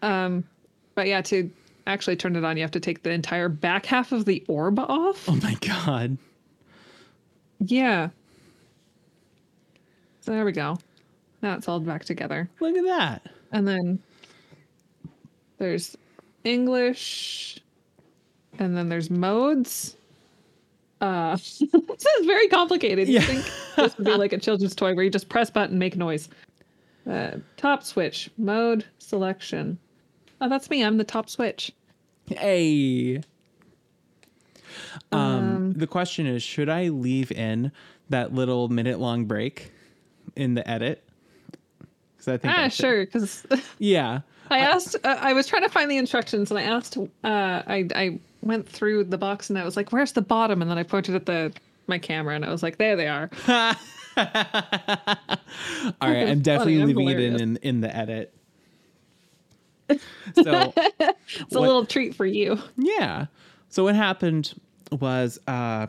[0.02, 0.44] Um,
[0.94, 1.50] but yeah, to
[1.86, 4.78] actually turn it on, you have to take the entire back half of the orb
[4.78, 5.28] off.
[5.28, 6.16] Oh my god.
[7.60, 8.10] Yeah.
[10.20, 10.78] So there we go.
[11.42, 12.48] Now it's all back together.
[12.60, 13.26] Look at that.
[13.50, 13.98] And then
[15.58, 15.96] there's
[16.44, 17.58] English,
[18.58, 19.96] and then there's modes.
[21.00, 23.08] Uh, this is very complicated.
[23.08, 23.44] You think
[23.76, 26.28] this would be like a children's toy where you just press button, make noise.
[27.10, 29.78] Uh, top switch, mode, selection.
[30.42, 30.84] Oh, that's me.
[30.84, 31.70] I'm the top switch.
[32.26, 33.22] Hey.
[35.12, 37.70] Um, Um, the question is should I leave in
[38.10, 39.70] that little minute long break
[40.34, 41.04] in the edit?
[42.18, 43.06] Cuz I think Ah, sure.
[43.06, 43.46] Because
[43.78, 44.20] Yeah.
[44.50, 47.88] I asked, uh, I was trying to find the instructions and I asked, uh, I,
[47.94, 50.60] I went through the box and I was like, where's the bottom?
[50.60, 51.52] And then I pointed at the
[51.86, 53.30] my camera and I was like, there they are.
[53.48, 53.74] All
[56.02, 58.34] right, I'm definitely I'm leaving it in, in in the edit.
[60.34, 60.72] So
[61.08, 62.58] It's a little treat for you.
[62.76, 63.26] yeah.
[63.68, 64.54] So what happened
[64.90, 65.86] was uh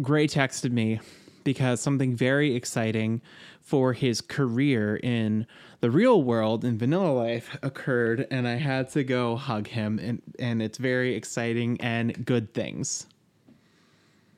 [0.00, 1.00] Gray texted me
[1.44, 3.20] because something very exciting
[3.60, 5.46] for his career in
[5.80, 10.22] the real world in vanilla life occurred and I had to go hug him and
[10.38, 13.06] and it's very exciting and good things.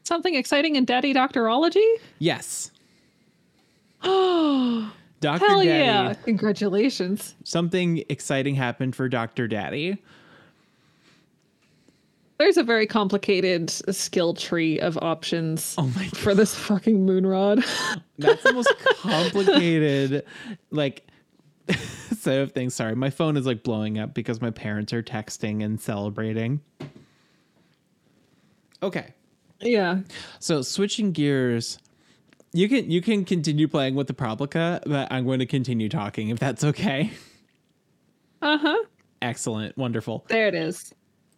[0.04, 1.94] Something exciting in Daddy Doctorology?
[2.18, 2.70] Yes.
[4.04, 5.46] Oh, Dr.
[5.46, 5.68] hell Daddy.
[5.68, 6.14] yeah.
[6.24, 7.34] Congratulations.
[7.44, 9.48] Something exciting happened for Dr.
[9.48, 10.02] Daddy.
[12.38, 17.64] There's a very complicated skill tree of options Oh my for this fucking moon rod.
[18.18, 20.24] That's the most complicated,
[20.70, 21.06] like,
[22.18, 22.74] set of things.
[22.74, 26.60] Sorry, my phone is like blowing up because my parents are texting and celebrating.
[28.82, 29.14] Okay,
[29.60, 30.00] yeah.
[30.40, 31.78] so switching gears,
[32.52, 36.28] you can you can continue playing with the Proplica, but I'm going to continue talking
[36.28, 37.10] if that's okay.
[38.40, 38.78] Uh huh.
[39.20, 40.24] Excellent, wonderful.
[40.28, 40.92] There it is.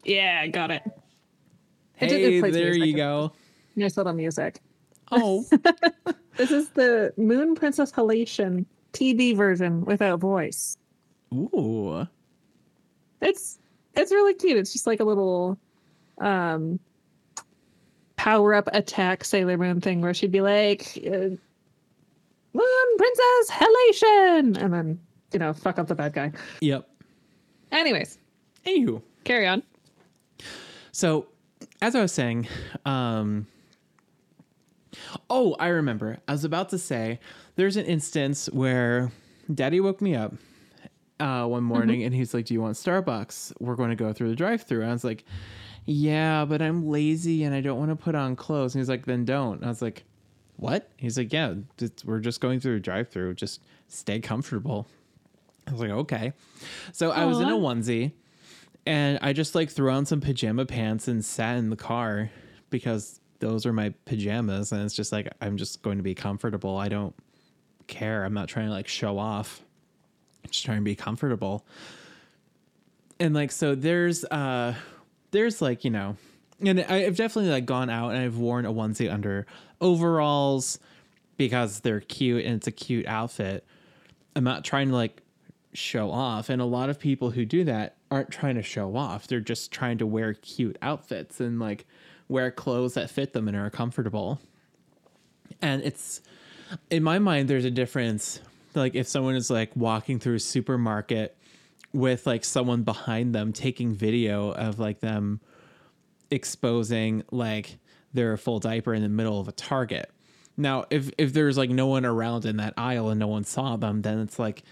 [0.05, 0.83] Yeah, I got it.
[2.01, 2.87] It did- it Hey, there music.
[2.87, 3.33] you go.
[3.77, 4.61] Nice little music.
[5.13, 5.45] Oh,
[6.37, 10.77] This is the Moon Princess Halation TV version without voice.
[11.33, 12.07] ooh,
[13.21, 13.59] It's
[13.95, 14.57] it's really cute.
[14.57, 15.59] It's just like a little
[16.19, 16.81] um
[18.25, 21.11] power up attack Sailor Moon thing where she'd be like uh,
[22.55, 25.01] Moon Princess Halation and then
[25.35, 26.33] you know fuck up the bad guy.
[26.61, 26.89] yep.
[27.71, 28.19] Anyways,
[28.65, 29.63] Anywho, carry on.
[30.91, 31.27] So,
[31.83, 32.49] as I was saying,
[32.87, 33.47] um,
[35.29, 36.17] oh, I remember.
[36.27, 37.21] I was about to say
[37.57, 39.13] there's an instance where
[39.53, 40.33] Daddy woke me up
[41.21, 43.53] uh, one morning and he's like, "Do you want Starbucks?
[43.61, 45.25] We're going to go through the drive-through." And I was like,
[45.85, 49.07] "Yeah, but I'm lazy and I don't want to put on clothes." And he's like,
[49.07, 50.05] "Then don't." And I was like,
[50.57, 51.55] "What?" He's like, "Yeah,
[52.05, 53.35] we're just going through a drive-through.
[53.35, 54.87] Just stay comfortable."
[55.67, 56.33] I was like, "Okay."
[56.93, 58.13] So I was in a onesie
[58.87, 62.31] and I just like threw on some pajama pants and sat in the car
[62.71, 66.77] because those are my pajamas and it's just like I'm just going to be comfortable.
[66.77, 67.15] I don't
[67.87, 68.25] care.
[68.25, 69.63] I'm not trying to like show off.
[70.45, 71.67] I'm just trying to be comfortable.
[73.21, 74.75] And like so there's uh
[75.35, 76.17] there's like, you know,
[76.65, 79.47] and I've definitely like gone out and I've worn a onesie under
[79.81, 80.79] overalls
[81.37, 83.67] because they're cute and it's a cute outfit.
[84.37, 85.23] I'm not trying to like
[85.75, 86.49] show off.
[86.49, 89.27] And a lot of people who do that aren't trying to show off.
[89.27, 91.85] They're just trying to wear cute outfits and like
[92.29, 94.41] wear clothes that fit them and are comfortable.
[95.61, 96.23] And it's
[96.91, 98.41] in my mind, there's a difference.
[98.75, 101.37] Like if someone is like walking through a supermarket
[101.95, 105.41] with like someone behind them taking video of like them
[106.31, 107.79] exposing like
[108.13, 110.11] their full diaper in the middle of a Target.
[110.57, 113.77] Now, if if there's like no one around in that aisle and no one saw
[113.77, 114.65] them, then it's like,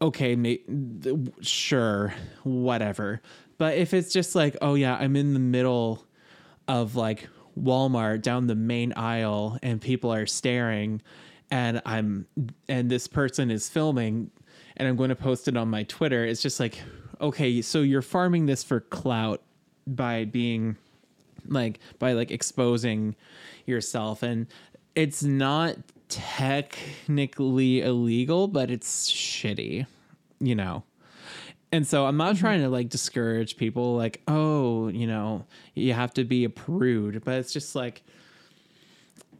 [0.00, 0.58] okay, may,
[1.02, 2.14] th- sure,
[2.44, 3.20] whatever.
[3.56, 6.06] But if it's just like, oh yeah, I'm in the middle
[6.68, 11.02] of like Walmart down the main aisle and people are staring
[11.50, 12.26] and I'm
[12.68, 14.30] and this person is filming
[14.78, 16.24] and I'm going to post it on my Twitter.
[16.24, 16.80] It's just like,
[17.20, 19.42] okay, so you're farming this for clout
[19.86, 20.76] by being
[21.46, 23.16] like by like exposing
[23.66, 24.46] yourself and
[24.94, 25.76] it's not
[26.08, 29.86] technically illegal but it's shitty
[30.40, 30.82] you know
[31.72, 32.40] and so i'm not mm-hmm.
[32.40, 37.22] trying to like discourage people like oh you know you have to be a prude
[37.24, 38.02] but it's just like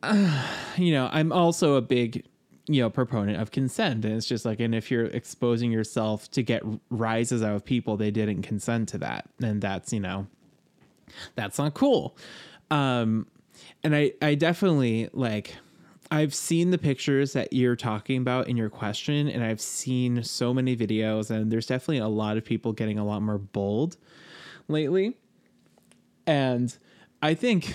[0.77, 2.25] you know i'm also a big
[2.69, 4.05] you know proponent of consent.
[4.05, 7.97] And it's just like and if you're exposing yourself to get rises out of people
[7.97, 9.29] they didn't consent to that.
[9.43, 10.27] And that's you know
[11.35, 12.17] that's not cool.
[12.71, 13.27] Um
[13.83, 15.57] and i i definitely like
[16.11, 20.55] i've seen the pictures that you're talking about in your question and i've seen so
[20.55, 23.97] many videos and there's definitely a lot of people getting a lot more bold
[24.69, 25.17] lately.
[26.27, 26.77] And
[27.23, 27.75] i think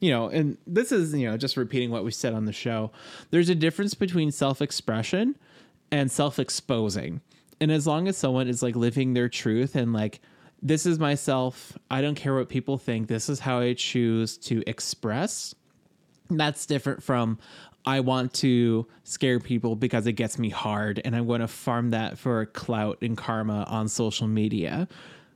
[0.00, 2.90] you know and this is you know just repeating what we said on the show.
[3.30, 5.36] There's a difference between self-expression
[5.92, 7.20] and self-exposing.
[7.60, 10.20] And as long as someone is like living their truth and like
[10.62, 14.62] this is myself i don't care what people think this is how i choose to
[14.66, 15.54] express
[16.28, 17.38] that's different from
[17.86, 21.90] i want to scare people because it gets me hard and i'm going to farm
[21.90, 24.86] that for clout and karma on social media.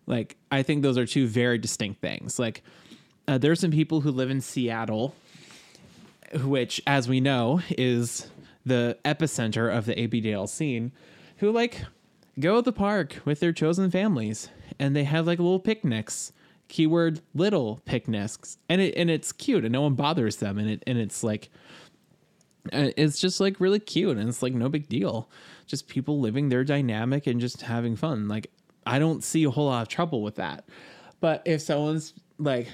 [0.06, 2.38] Like i think those are two very distinct things.
[2.38, 2.62] Like
[3.28, 5.14] uh, there's some people who live in seattle
[6.42, 8.28] which as we know is
[8.66, 10.92] the epicenter of the abdl scene
[11.38, 11.84] who like
[12.40, 14.48] go to the park with their chosen families
[14.78, 16.32] and they have like little picnics
[16.68, 20.82] keyword little picnics and it and it's cute and no one bothers them and it
[20.86, 21.50] and it's like
[22.72, 25.28] uh, it's just like really cute and it's like no big deal.
[25.66, 28.28] Just people living their dynamic and just having fun.
[28.28, 28.50] Like
[28.86, 30.64] i don't see a whole lot of trouble with that.
[31.20, 32.68] But if someone's like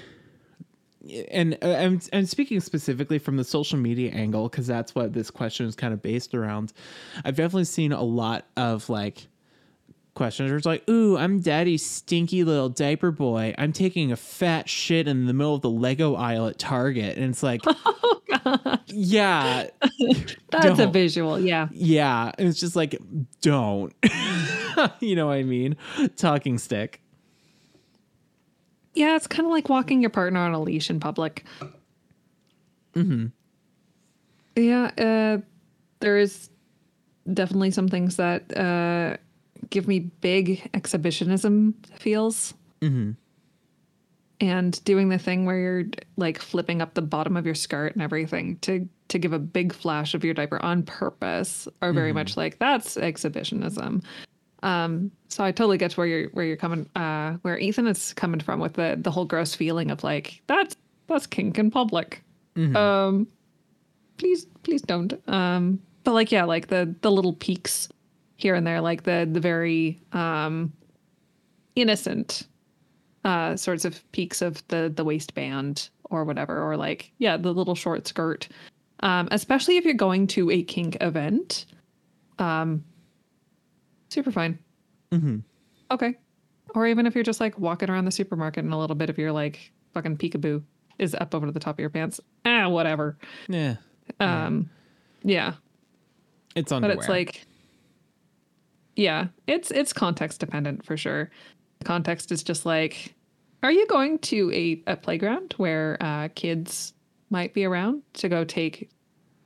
[1.31, 5.31] and uh, I'm, I'm speaking specifically from the social media angle because that's what this
[5.31, 6.73] question is kind of based around
[7.25, 9.27] i've definitely seen a lot of like
[10.13, 13.55] questions where it's like ooh i'm daddy's stinky little diaper boy.
[13.57, 17.17] I'm taking a fat shit in the middle of the lego aisle at target.
[17.17, 17.61] And it's like
[18.87, 19.67] yeah.
[20.51, 20.93] That's a Don't.
[20.93, 21.39] visual.
[21.39, 21.69] Yeah.
[21.71, 22.31] yeah.
[22.37, 22.97] And it's just like
[23.41, 23.93] don't.
[24.99, 25.75] You know what i mean?
[26.15, 27.01] Talking stick
[28.93, 31.45] Yeah, it's kind of like walking your partner on a leash in public.
[32.95, 33.27] Mm-hmm.
[34.55, 35.41] Yeah, uh,
[35.99, 36.49] there is
[37.33, 39.17] definitely some things that uh,
[39.69, 42.53] give me big exhibitionism feels.
[42.81, 43.11] Mm-hmm.
[44.41, 45.85] And doing the thing where you're
[46.17, 49.73] like flipping up the bottom of your skirt and everything to to give a big
[49.73, 54.01] flash of your diaper on purpose are very much like that's exhibitionism.
[54.63, 58.39] Um, so I totally get where you're where you're coming uh where Ethan is coming
[58.41, 60.75] from with the the whole gross feeling of like that's
[61.07, 62.21] that's kink in public.
[62.75, 63.27] Um
[64.17, 65.13] please please don't.
[65.27, 67.87] Um but like yeah, like the the little peaks
[68.35, 70.73] here and there, like the the very um
[71.75, 72.47] innocent
[73.23, 77.75] uh sorts of peaks of the the waistband or whatever, or like yeah, the little
[77.75, 78.47] short skirt.
[78.99, 81.65] Um, especially if you're going to a kink event.
[82.37, 82.83] Um
[84.11, 84.59] super fine.
[85.11, 85.37] mm-hmm.
[85.89, 86.15] Okay.
[86.75, 89.17] Or even if you're just like walking around the supermarket and a little bit of
[89.17, 90.63] your like fucking peekaboo
[90.99, 92.19] is up over the top of your pants.
[92.45, 93.17] Ah, whatever.
[93.49, 93.75] yeah
[94.19, 94.69] Um,
[95.23, 95.53] yeah.
[96.55, 97.45] it's on, But it's like,
[98.95, 101.29] yeah, it's it's context dependent for sure.
[101.79, 103.15] The context is just like,
[103.63, 106.93] are you going to a, a playground where uh, kids
[107.29, 108.89] might be around to go take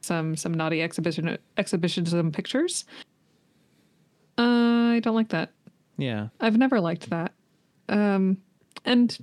[0.01, 2.85] some some naughty exhibition exhibitionism pictures?
[4.37, 5.51] Uh, I don't like that.
[5.97, 7.33] yeah I've never liked that.
[7.89, 8.37] Um,
[8.83, 9.17] and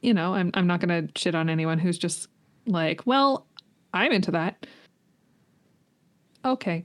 [0.00, 2.28] you know, I'm I'm not gonna shit on anyone who's just
[2.66, 3.46] like, well,
[3.92, 4.66] I'm into that.
[6.44, 6.84] Okay.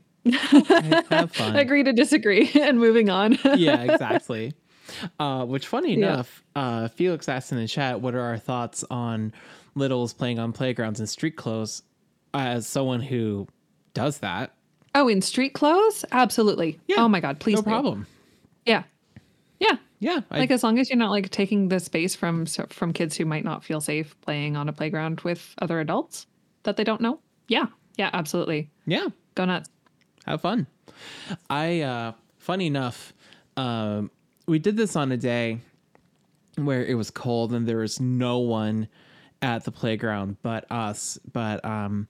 [1.09, 1.55] have fun.
[1.57, 3.37] Agree to disagree and moving on.
[3.55, 4.53] yeah, exactly.
[5.19, 6.13] Uh, which, funny Yeah.
[6.13, 9.33] enough, uh, Felix asked in the chat, "What are our thoughts on
[9.75, 11.83] littles playing on playgrounds in street clothes?"
[12.33, 13.47] As someone who
[13.93, 14.53] does that,
[14.97, 16.03] oh, in street clothes?
[16.11, 16.79] Absolutely.
[16.87, 17.69] Yeah, oh my god, please no do.
[17.69, 18.07] problem.
[18.65, 18.83] Yeah.
[19.59, 19.77] Yeah.
[19.99, 23.17] Yeah, I, Like as long as you're not like taking the space from from kids
[23.17, 26.27] who might not feel safe playing on a playground with other adults
[26.63, 27.19] that they don't know.
[27.47, 27.65] Yeah.
[27.97, 28.69] Yeah, absolutely.
[28.85, 29.69] yeah, Go nuts.
[30.27, 30.67] have fun.
[31.49, 33.11] I, uh, funny enough,
[33.55, 34.11] um,
[34.47, 35.61] we did this on a day
[36.57, 38.87] where it was cold and there was no one
[39.41, 41.17] at the playground but us.
[41.33, 42.07] But um,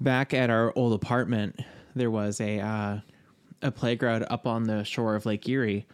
[0.00, 1.60] back at our old apartment,
[1.94, 3.00] there was a uh,
[3.62, 5.86] a playground up on the shore of Lake Erie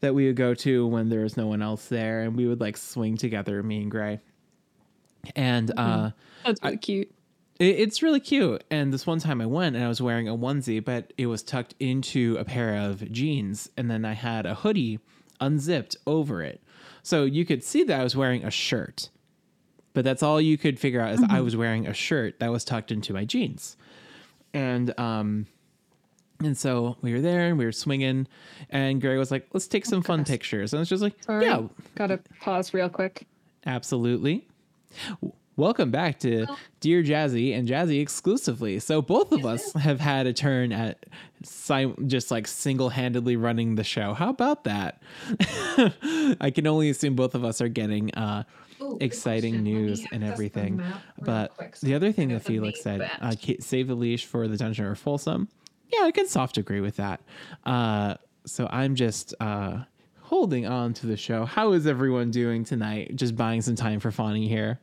[0.00, 2.60] that we would go to when there was no one else there, and we would
[2.60, 4.20] like swing together, me and Gray.
[5.34, 6.10] And uh,
[6.44, 7.14] That's really cute.
[7.58, 8.62] it, it's really cute.
[8.70, 11.42] And this one time I went and I was wearing a onesie, but it was
[11.42, 13.70] tucked into a pair of jeans.
[13.76, 15.00] And then I had a hoodie
[15.40, 16.62] unzipped over it.
[17.02, 19.10] So you could see that I was wearing a shirt.
[19.94, 22.64] But that's all you could figure out is I was wearing a shirt that was
[22.64, 23.76] tucked into my jeans.
[24.54, 25.46] And um
[26.40, 28.26] and so we were there and we were swinging
[28.70, 30.30] and Gray was like, "Let's take some fun goodness.
[30.30, 31.44] pictures." And I was just like, Sorry.
[31.44, 31.62] "Yeah,
[31.94, 33.26] Gotta pause real quick.
[33.64, 34.46] Absolutely.
[35.56, 36.46] Welcome back to
[36.80, 38.78] Dear Jazzy and Jazzy exclusively.
[38.78, 41.06] So both of us have had a turn at
[42.06, 44.12] just like single-handedly running the show.
[44.12, 45.02] How about that?
[46.40, 48.42] I can only assume both of us are getting uh,
[49.00, 50.82] exciting news and everything.
[51.20, 54.94] But the other thing that Felix said, uh, save the leash for the dungeon or
[54.94, 55.48] Folsom.
[55.92, 57.20] Yeah, I can soft agree with that.
[57.64, 58.14] Uh,
[58.44, 59.78] so I'm just uh,
[60.20, 61.44] holding on to the show.
[61.44, 63.14] How is everyone doing tonight?
[63.14, 64.80] Just buying some time for Fawny here.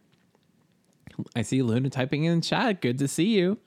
[1.35, 2.81] I see Luna typing in chat.
[2.81, 3.57] Good to see you.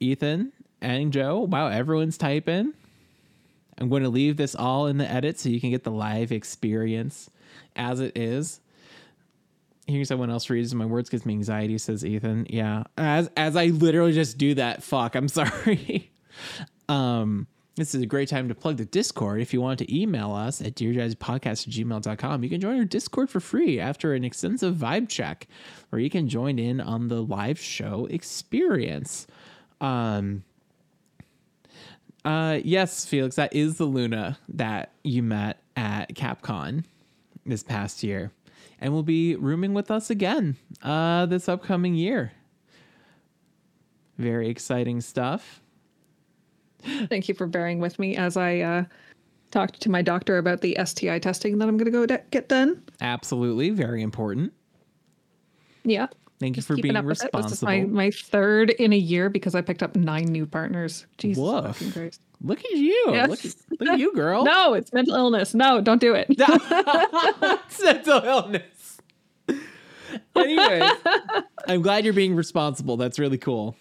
[0.00, 1.40] Ethan and Joe.
[1.40, 2.72] Wow, everyone's typing.
[3.78, 6.32] I'm going to leave this all in the edit so you can get the live
[6.32, 7.30] experience
[7.80, 8.60] as it is.
[9.86, 12.46] Hearing someone else reads my words gives me anxiety, says Ethan.
[12.48, 12.84] Yeah.
[12.96, 14.82] As as I literally just do that.
[14.82, 15.16] Fuck.
[15.16, 16.12] I'm sorry.
[16.88, 19.40] um this is a great time to plug the Discord.
[19.40, 23.30] If you want to email us at dearjazzpodcast at gmail.com, you can join our Discord
[23.30, 25.48] for free after an extensive vibe check
[25.88, 29.26] where you can join in on the live show experience.
[29.80, 30.44] Um,
[32.22, 36.84] uh, yes, Felix, that is the Luna that you met at CapCon
[37.50, 38.32] this past year
[38.80, 42.32] and will be rooming with us again uh, this upcoming year.
[44.16, 45.60] Very exciting stuff.
[47.08, 48.84] Thank you for bearing with me as I uh,
[49.50, 52.48] talked to my doctor about the STI testing that I'm going to go de- get
[52.48, 52.82] done.
[53.00, 54.52] Absolutely, very important.
[55.84, 56.06] Yeah.
[56.40, 57.30] Thank you for being up with it.
[57.32, 57.68] This is responsible.
[57.68, 61.06] my, my third in a year because I picked up nine new partners.
[61.18, 61.64] Jesus Woof.
[61.64, 62.22] fucking Christ.
[62.42, 63.04] Look at you.
[63.08, 63.28] Yes.
[63.28, 64.44] Look, at, look at you, girl.
[64.44, 65.52] No, it's mental illness.
[65.54, 66.28] No, don't do it.
[66.38, 68.98] It's mental illness.
[70.34, 70.90] Anyways,
[71.68, 72.96] I'm glad you're being responsible.
[72.96, 73.76] That's really cool.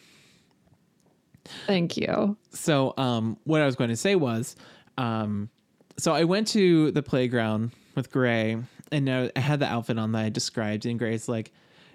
[1.65, 2.37] Thank you.
[2.51, 4.55] So, um, what I was going to say was,
[4.97, 5.49] um,
[5.97, 8.57] so I went to the playground with Gray,
[8.91, 11.51] and I had the outfit on that I described, and Gray's like,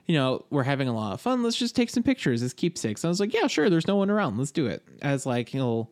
[0.07, 1.43] you know, we're having a lot of fun.
[1.43, 3.05] Let's just take some pictures as keepsakes.
[3.05, 3.71] I was like, yeah, sure.
[3.71, 4.37] There's no one around.
[4.37, 5.89] Let's do it as like you know,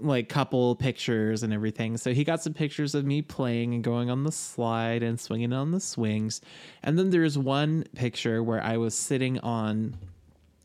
[0.00, 1.96] like couple pictures and everything.
[1.96, 5.52] So he got some pictures of me playing and going on the slide and swinging
[5.52, 6.40] on the swings,
[6.82, 9.96] and then there's one picture where I was sitting on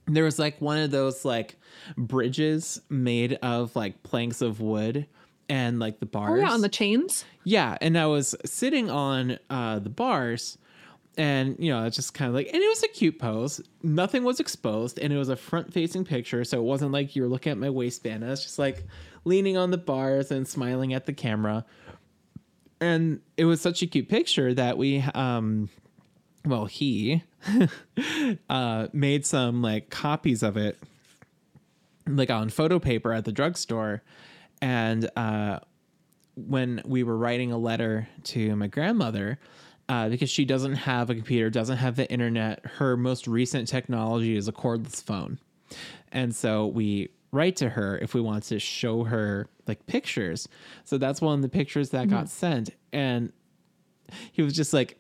[0.08, 1.58] there was like one of those like
[1.98, 5.06] bridges made of like planks of wood
[5.48, 6.32] and like the bars.
[6.32, 7.26] Oh, yeah, on the chains.
[7.44, 10.58] Yeah, and I was sitting on uh, the bars,
[11.20, 13.60] and you know, it's just kind of like, and it was a cute pose.
[13.84, 17.28] Nothing was exposed, and it was a front-facing picture, so it wasn't like you were
[17.28, 18.24] looking at my waistband.
[18.24, 18.86] I was just like
[19.26, 21.66] leaning on the bars and smiling at the camera,
[22.80, 25.70] and it was such a cute picture that we, um,
[26.46, 27.22] well, he
[28.50, 30.80] uh, made some like copies of it
[32.08, 34.02] like on photo paper at the drugstore
[34.64, 35.60] and uh
[36.36, 39.38] when we were writing a letter to my grandmother
[39.90, 44.38] uh, because she doesn't have a computer doesn't have the internet her most recent technology
[44.38, 45.38] is a cordless phone
[46.12, 50.48] and so we write to her if we want to show her like pictures
[50.86, 53.32] so that's one of the pictures that got sent and
[54.32, 54.98] he was just like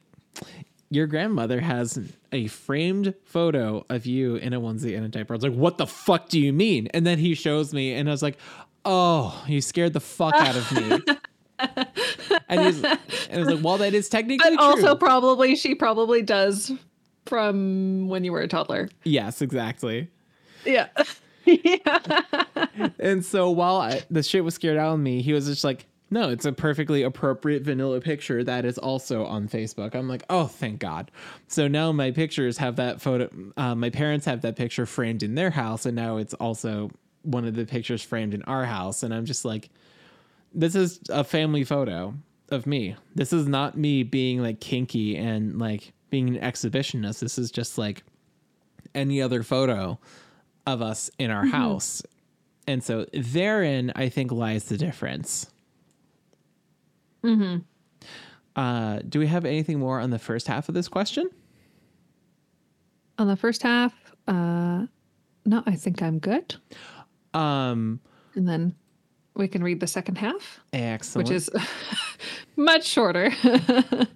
[0.89, 1.99] your grandmother has
[2.31, 5.33] a framed photo of you in a onesie and a diaper.
[5.33, 6.87] I was like, what the fuck do you mean?
[6.93, 8.37] And then he shows me, and I was like,
[8.85, 10.99] oh, you scared the fuck out of me.
[12.49, 12.83] and, he's,
[13.29, 16.71] and was like, well, that is technically But also, probably, she probably does
[17.25, 18.89] from when you were a toddler.
[19.03, 20.09] yes, exactly.
[20.65, 20.87] Yeah.
[21.45, 22.21] yeah.
[22.99, 25.85] And so while I, the shit was scared out of me, he was just like,
[26.11, 29.95] no, it's a perfectly appropriate vanilla picture that is also on Facebook.
[29.95, 31.11] I'm like, oh, thank God.
[31.47, 33.29] So now my pictures have that photo.
[33.57, 36.89] Uh, my parents have that picture framed in their house, and now it's also
[37.23, 39.03] one of the pictures framed in our house.
[39.03, 39.69] And I'm just like,
[40.53, 42.13] this is a family photo
[42.49, 42.95] of me.
[43.15, 47.19] This is not me being like kinky and like being an exhibitionist.
[47.19, 48.03] This is just like
[48.95, 49.99] any other photo
[50.65, 52.01] of us in our house.
[52.67, 55.47] And so therein, I think, lies the difference.
[57.23, 57.59] Mm-hmm.
[58.55, 61.29] Uh, do we have anything more on the first half of this question?
[63.17, 63.93] On the first half,
[64.27, 64.85] uh,
[65.45, 66.55] no, I think I'm good.
[67.33, 67.99] Um,
[68.35, 68.75] And then
[69.39, 71.27] we can read the second half, excellent.
[71.27, 71.49] which is
[72.55, 73.31] much shorter.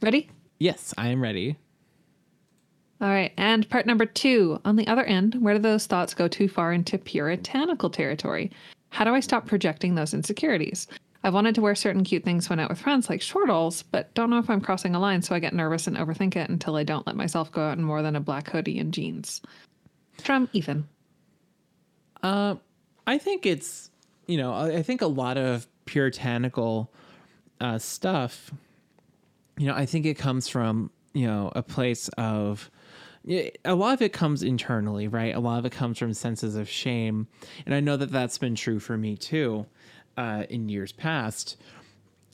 [0.00, 0.30] Ready?
[0.58, 1.56] yes, I am ready.
[3.00, 3.32] All right.
[3.36, 6.72] And part number two on the other end, where do those thoughts go too far
[6.72, 8.50] into puritanical territory?
[8.90, 10.86] How do I stop projecting those insecurities?
[11.22, 14.30] I've wanted to wear certain cute things when out with friends, like shortalls, but don't
[14.30, 16.84] know if I'm crossing a line, so I get nervous and overthink it until I
[16.84, 19.40] don't let myself go out in more than a black hoodie and jeans.
[20.22, 20.86] From Ethan.
[22.22, 22.56] Uh,
[23.06, 23.90] I think it's
[24.26, 26.90] you know I think a lot of puritanical
[27.60, 28.50] uh, stuff.
[29.58, 32.70] You know, I think it comes from you know a place of
[33.64, 35.34] a lot of it comes internally, right?
[35.34, 37.26] A lot of it comes from senses of shame,
[37.66, 39.66] and I know that that's been true for me too
[40.16, 41.56] uh, in years past.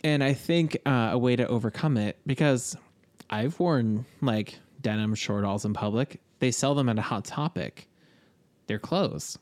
[0.03, 2.75] And I think uh, a way to overcome it because
[3.29, 6.21] I've worn like denim shortalls in public.
[6.39, 7.87] They sell them at a Hot Topic.
[8.67, 9.39] They're clothes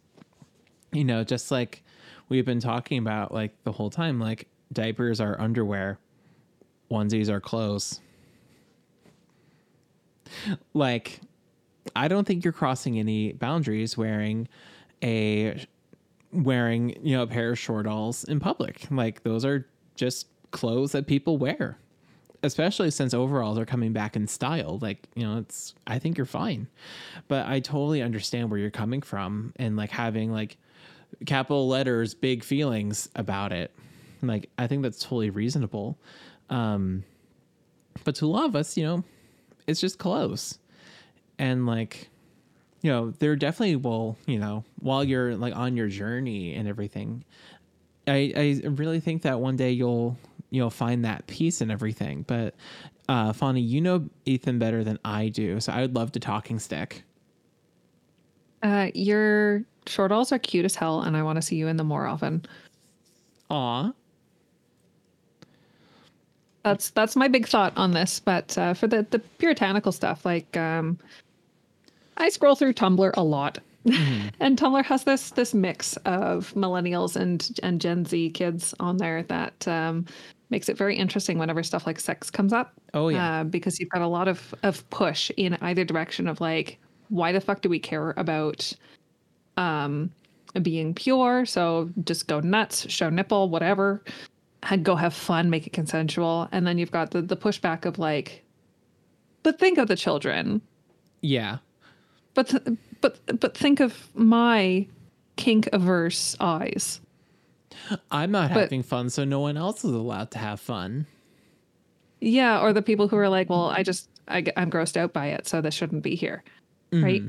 [0.93, 1.83] you know, just like
[2.29, 5.99] we've been talking about like the whole time, like diapers are underwear,
[6.91, 8.01] onesies are clothes.
[10.75, 11.21] Like,
[11.97, 14.49] I don't think you're crossing any boundaries wearing
[15.03, 15.65] a
[16.33, 18.87] wearing you know a pair of short alls in public.
[18.91, 21.79] Like those are just clothes that people wear,
[22.43, 24.79] especially since overalls are coming back in style.
[24.81, 26.69] Like you know, it's I think you're fine,
[27.29, 30.59] but I totally understand where you're coming from and like having like
[31.27, 33.73] capital letters, big feelings about it.
[34.23, 35.99] Like I think that's totally reasonable.
[36.51, 37.05] Um,
[38.05, 39.05] but to a lot of us, you know,
[39.67, 40.59] it's just close.
[41.39, 42.09] and like
[42.81, 47.25] you know, there definitely will, you know, while you're like on your journey and everything,
[48.07, 48.33] I,
[48.65, 50.17] I really think that one day you'll
[50.51, 52.25] you'll find that peace and everything.
[52.27, 52.55] But
[53.09, 56.59] uh Fani, you know Ethan better than I do, so I would love to talking
[56.59, 57.03] stick.
[58.63, 61.77] Uh, your short alls are cute as hell, and I want to see you in
[61.77, 62.45] them more often.
[63.51, 63.93] Aw.
[66.63, 68.21] That's that's my big thought on this.
[68.21, 70.99] But uh, for the the puritanical stuff, like um,
[72.17, 73.59] I scroll through Tumblr a lot.
[74.41, 79.23] and Tumblr has this this mix of millennials and and Gen Z kids on there
[79.25, 80.05] that um,
[80.51, 82.73] makes it very interesting whenever stuff like sex comes up.
[82.95, 83.41] Oh, yeah.
[83.41, 86.79] uh, because you've got a lot of of push in either direction of like,
[87.09, 88.73] why the fuck do we care about
[89.59, 90.11] um,
[90.63, 91.45] being pure?
[91.45, 94.03] So just go nuts, show nipple, whatever,
[94.63, 96.49] and go have fun, make it consensual.
[96.53, 98.43] And then you've got the the pushback of like,
[99.43, 100.63] but think of the children
[101.21, 101.59] Yeah.
[102.35, 104.87] but th- but but think of my
[105.37, 107.01] kink averse eyes.
[108.11, 111.07] I'm not But- having fun, so no one else is allowed to have fun.
[112.21, 115.27] Yeah, or the people who are like, well, I just I, am grossed out by
[115.29, 116.43] it, so this shouldn't be here,
[116.93, 117.23] right?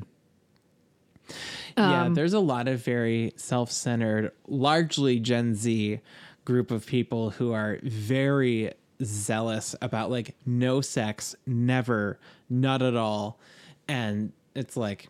[1.80, 6.00] Yeah, Um, there's a lot of very self-centered, largely Gen Z
[6.46, 8.72] group of people who are very
[9.04, 12.20] zealous about like no sex, never,
[12.50, 13.40] not at all.
[13.88, 15.10] And it's like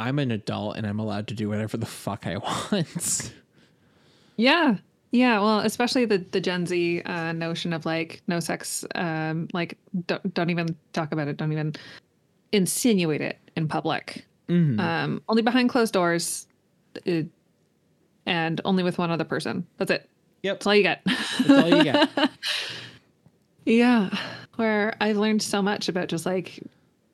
[0.00, 2.36] I'm an adult and I'm allowed to do whatever the fuck I
[2.72, 3.32] want.
[4.36, 4.76] Yeah,
[5.10, 5.40] yeah.
[5.40, 10.34] Well, especially the the Gen Z uh, notion of like no sex, um, like don't,
[10.34, 11.74] don't even talk about it, don't even
[12.52, 16.46] insinuate it in public, um, only behind closed doors,
[17.06, 17.22] uh,
[18.26, 19.66] and only with one other person.
[19.76, 20.08] That's it.
[20.42, 20.56] yep.
[20.56, 21.02] That's all you get.
[21.04, 22.08] That's all you get.
[23.64, 24.08] Yeah,
[24.56, 26.58] where I've learned so much about just like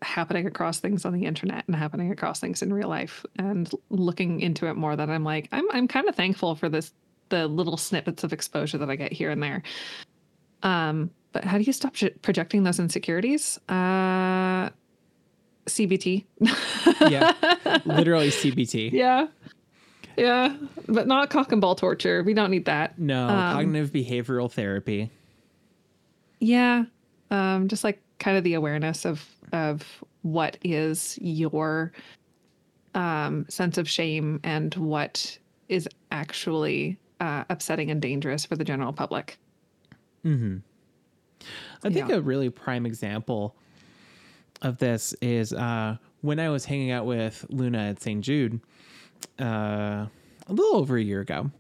[0.03, 4.41] happening across things on the internet and happening across things in real life and looking
[4.41, 6.93] into it more that I'm like I'm I'm kind of thankful for this
[7.31, 9.63] the little snippets of exposure that I get here and there.
[10.63, 13.59] Um but how do you stop projecting those insecurities?
[13.69, 14.71] Uh
[15.67, 16.25] CBT.
[17.11, 17.33] yeah.
[17.85, 18.93] Literally CBT.
[18.93, 19.27] yeah.
[20.17, 20.55] Yeah,
[20.87, 22.23] but not cock and ball torture.
[22.23, 22.97] We don't need that.
[23.01, 25.11] No, cognitive behavioral therapy.
[26.39, 26.85] Yeah.
[27.33, 29.83] Um, just like kind of the awareness of of
[30.23, 31.93] what is your
[32.95, 35.37] um, sense of shame and what
[35.69, 39.37] is actually uh, upsetting and dangerous for the general public.
[40.25, 40.59] Mm-hmm.
[41.83, 42.17] I think Yeah.
[42.17, 43.57] a really prime example
[44.63, 48.23] of this is uh, when I was hanging out with Luna at St.
[48.23, 48.61] Jude
[49.41, 50.11] uh, a
[50.49, 51.51] little over a year ago.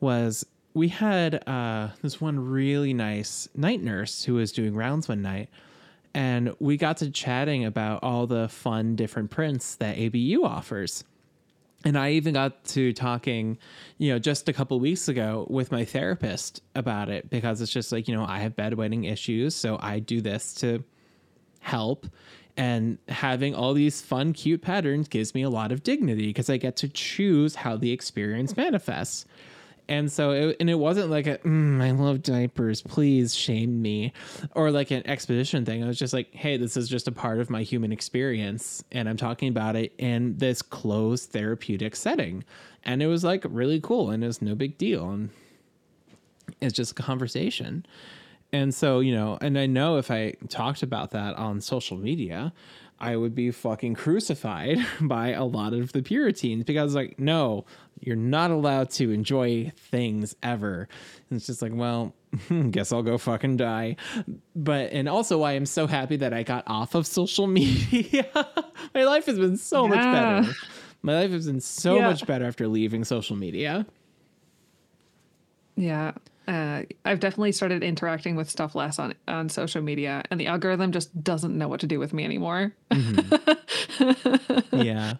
[0.00, 5.22] Was we had uh, this one really nice night nurse who was doing rounds one
[5.22, 5.48] night,
[6.12, 11.04] and we got to chatting about all the fun different prints that ABU offers.
[11.84, 13.58] And I even got to talking,
[13.98, 17.92] you know, just a couple weeks ago with my therapist about it because it's just
[17.92, 19.54] like, you know, I have bedwetting issues.
[19.54, 20.82] So I do this to
[21.64, 22.06] help.
[22.56, 26.56] And having all these fun, cute patterns gives me a lot of dignity because I
[26.56, 29.26] get to choose how the experience manifests.
[29.88, 34.12] And so, it, and it wasn't like a, mm, I love diapers, please shame me,
[34.52, 35.82] or like an expedition thing.
[35.82, 38.84] i was just like, hey, this is just a part of my human experience.
[38.92, 42.44] And I'm talking about it in this closed therapeutic setting.
[42.84, 45.10] And it was like really cool and it was no big deal.
[45.10, 45.30] And
[46.60, 47.84] it's just a conversation.
[48.54, 52.52] And so, you know, and I know if I talked about that on social media,
[53.00, 57.64] I would be fucking crucified by a lot of the Puritans because, like, no,
[58.00, 60.88] you're not allowed to enjoy things ever.
[61.28, 62.14] And it's just like, well,
[62.70, 63.96] guess I'll go fucking die.
[64.54, 68.28] But, and also, I am so happy that I got off of social media.
[68.94, 70.52] My life has been so much better.
[71.02, 72.08] My life has been so Yeah.
[72.08, 73.84] much better after leaving social media.
[75.76, 76.12] Yeah.
[76.46, 80.92] Uh, I've definitely started interacting with stuff less on on social media, and the algorithm
[80.92, 82.74] just doesn't know what to do with me anymore.
[84.72, 85.14] Yeah.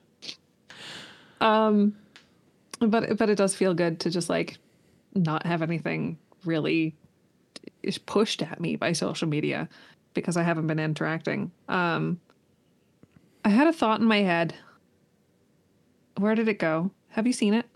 [1.41, 1.95] Um,
[2.81, 4.59] but but it does feel good to just like
[5.15, 6.95] not have anything really
[8.07, 9.69] pushed at me by social media
[10.15, 11.53] because I haven't been interacting.
[11.69, 12.21] Um,
[13.45, 14.55] I had a thought in my head.
[16.19, 16.91] Where did it go?
[17.11, 17.67] Have you seen it?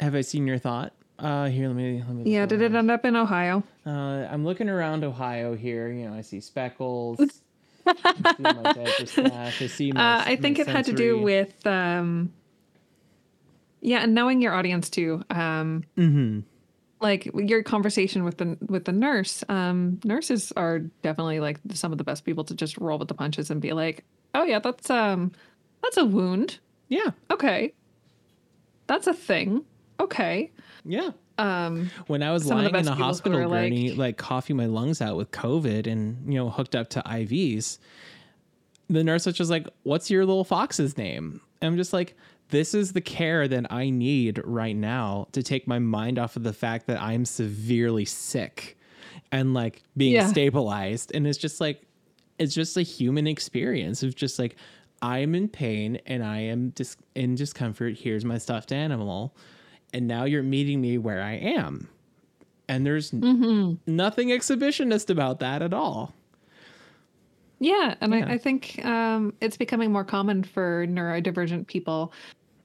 [0.00, 0.92] Have I seen your thought?
[1.18, 2.02] Uh, here, let me.
[2.06, 3.64] Let me Yeah, did it end up in Ohio?
[3.84, 5.90] Uh, I'm looking around Ohio here.
[5.90, 7.18] You know, I see speckles.
[7.84, 7.94] I
[8.36, 8.72] see my.
[8.76, 10.00] I see my.
[10.00, 12.32] Uh, I think it had to do with um
[13.80, 15.24] yeah, and knowing your audience too.
[15.30, 16.40] Um Mm-hmm.
[17.00, 19.42] like your conversation with the with the nurse.
[19.48, 23.14] Um nurses are definitely like some of the best people to just roll with the
[23.14, 24.04] punches and be like,
[24.34, 25.32] "Oh yeah, that's um
[25.82, 26.58] that's a wound.
[26.88, 27.74] Yeah, Okay.
[28.86, 29.64] That's a thing.
[30.00, 30.52] Okay."
[30.88, 31.10] Yeah.
[31.38, 35.16] Um When I was lying in a hospital are, like- like coughing my lungs out
[35.16, 37.78] with COVID, and you know, hooked up to IVs,
[38.88, 42.16] the nurse was just like, "What's your little fox's name?" And I'm just like,
[42.48, 46.42] "This is the care that I need right now to take my mind off of
[46.42, 48.76] the fact that I'm severely sick
[49.30, 50.26] and like being Yeah.
[50.28, 51.82] stabilized." And it's just like,
[52.38, 54.56] it's just a human experience of just like,
[55.02, 57.98] I'm in pain and I am dis- in discomfort.
[57.98, 59.36] Here's my stuffed animal.
[59.92, 61.88] And now you're meeting me where I am.
[62.68, 66.12] And there's n- nothing exhibitionist about that at all.
[67.60, 68.26] Yeah, and Yeah.
[68.26, 72.12] I, I think um, it's becoming more common for neurodivergent people,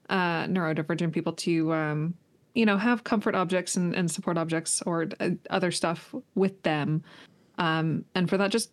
[0.09, 2.13] uh, neurodivergent people to, um,
[2.53, 7.01] you know, have comfort objects and, and support objects or uh, other stuff with them,
[7.57, 8.69] um, and for that just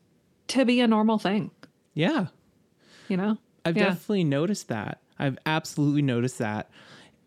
[0.48, 1.50] to be a normal thing,
[1.94, 2.26] Yeah.
[3.08, 3.38] you know.
[3.64, 3.90] I've Yeah.
[3.90, 5.00] definitely noticed that.
[5.18, 6.70] I've absolutely noticed that,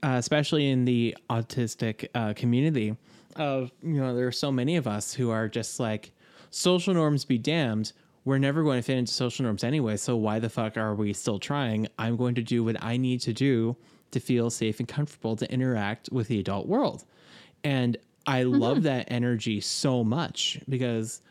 [0.04, 2.96] uh, especially in the autistic uh, community.
[3.36, 6.12] Of you know, there are so many of us who are just like,
[6.52, 7.94] social norms be damned.
[8.26, 9.98] We're never going to fit into social norms anyway.
[9.98, 11.88] So why the fuck are we still trying?
[11.98, 13.76] I'm going to do what I need to do
[14.12, 17.04] to feel safe and comfortable to interact with the adult world.
[17.64, 17.98] And
[18.28, 21.22] I love that energy so much because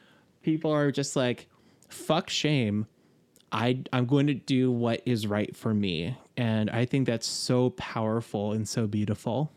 [0.42, 1.46] people are just like,
[1.88, 2.86] fuck shame.
[3.52, 6.16] I I'm going to do what is right for me.
[6.36, 9.52] And I think that's so powerful and so beautiful.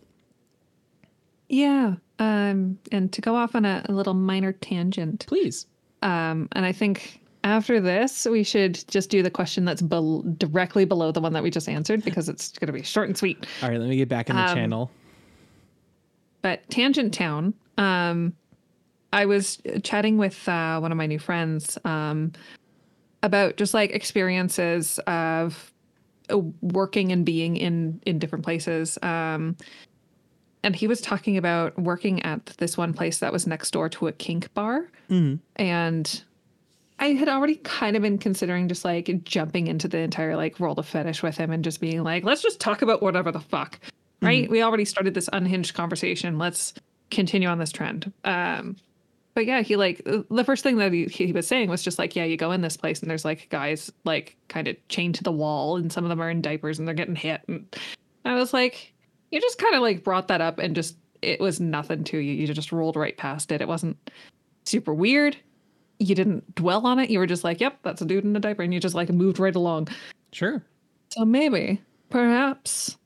[1.47, 5.67] Yeah, um, and to go off on a, a little minor tangent, Please.
[6.01, 10.85] um, and I think after this we should just do the question that's bel- directly
[10.85, 13.45] below the one that we just answered because it's going to be short and sweet.
[13.61, 14.91] All right, let me get back in the Um, channel.
[16.41, 18.33] but tangent town um
[19.13, 22.31] i was chatting with uh, one of my new friends um
[23.21, 25.71] about just like experiences of
[26.61, 29.55] working and being in in different places um
[30.63, 34.07] and he was talking about working at this one place that was next door to
[34.07, 34.89] a kink bar
[35.57, 36.23] and
[36.97, 40.79] I had already kind of been considering just like jumping into the entire like world
[40.79, 43.79] of fetish with him and just being like, let's just talk about whatever the fuck.
[44.21, 44.49] Right?
[44.49, 46.37] We already started this unhinged conversation.
[46.37, 46.73] Let's
[47.11, 48.13] continue on this trend.
[48.23, 48.77] Um
[49.35, 52.15] but yeah, he like the first thing that he, he was saying was just like,
[52.15, 55.23] yeah, you go in this place and there's like guys like kind of chained to
[55.23, 57.41] the wall and some of them are in diapers and they're getting hit.
[57.49, 57.67] And
[58.23, 58.93] I was like,
[59.31, 62.33] you just kind of like brought that up and just it was nothing to you.
[62.33, 63.61] You just rolled right past it.
[63.61, 63.97] It wasn't
[64.63, 65.35] super weird.
[65.99, 67.09] You didn't dwell on it.
[67.09, 68.63] You were just like, yep, that's a dude in a diaper.
[68.63, 69.89] And you just like moved right along.
[70.31, 70.63] Sure.
[71.09, 72.97] So maybe, perhaps,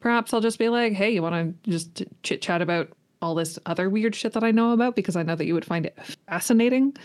[0.00, 2.88] perhaps I'll just be like, hey, you want to just chit chat about
[3.22, 5.64] all this other weird shit that I know about because I know that you would
[5.64, 5.98] find it
[6.28, 6.96] fascinating.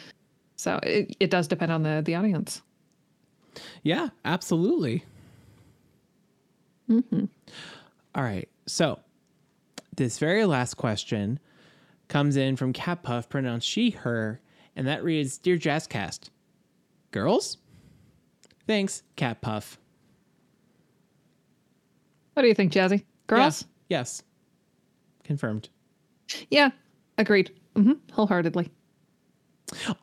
[0.56, 2.62] So it, it does depend on the, the audience.
[3.84, 5.04] Yeah, absolutely.
[6.90, 7.26] Mm-hmm.
[8.16, 8.48] All right.
[8.66, 9.00] So
[9.96, 11.40] this very last question
[12.08, 14.40] comes in from Cat Puff, pronounced she, her,
[14.76, 16.30] and that reads Dear Jazzcast,
[17.12, 17.58] girls?
[18.68, 19.80] Thanks, Cat Puff.
[22.34, 23.04] What do you think, Jazzy?
[23.28, 23.66] Girls?
[23.90, 24.22] Yes.
[25.24, 25.70] Confirmed.
[26.50, 26.72] Yeah,
[27.18, 27.52] agreed.
[27.76, 28.70] hmm wholeheartedly.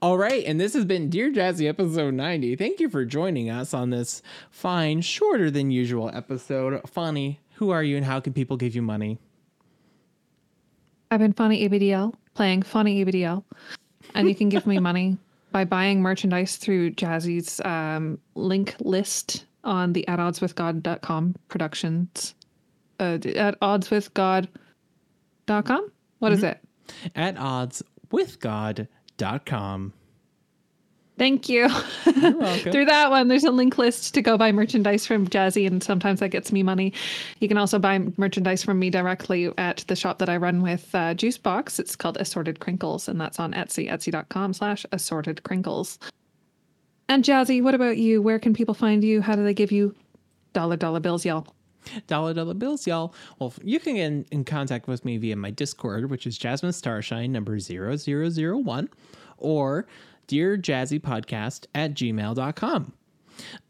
[0.01, 2.57] All right, and this has been Dear Jazzy episode 90.
[2.57, 4.21] Thank you for joining us on this
[4.51, 6.81] fine, shorter than usual episode.
[6.89, 9.19] Funny, who are you and how can people give you money?
[11.11, 13.45] I've been Funny ABDL, playing Funny ABDL,
[14.15, 15.17] and you can give me money
[15.53, 22.35] by buying merchandise through Jazzy's um, link list on the at oddswithgod.com productions.
[22.99, 25.93] Uh, at oddswithgod.com?
[26.23, 26.61] What is it?
[27.17, 27.83] At odds
[28.13, 29.93] with God.com.
[31.19, 31.69] Thank you.
[32.05, 36.21] Through that one, there's a link list to go buy merchandise from Jazzy, and sometimes
[36.21, 36.93] that gets me money.
[37.41, 40.95] You can also buy merchandise from me directly at the shop that I run with
[40.95, 41.81] uh, Juicebox.
[41.81, 45.99] It's called Assorted Crinkles, and that's on Etsy, etsy.com slash assorted crinkles.
[47.09, 48.23] And Jazzy, what about you?
[48.23, 49.23] Where can people find you?
[49.23, 49.93] How do they give you
[50.53, 51.49] dollar dollar bills, y'all?
[52.07, 53.15] Dollar dollar bills, y'all.
[53.39, 56.73] Well, you can get in, in contact with me via my Discord, which is Jasmine
[56.73, 58.89] Starshine number 0001,
[59.39, 59.87] or
[60.27, 62.93] Dear Jazzy Podcast at gmail.com.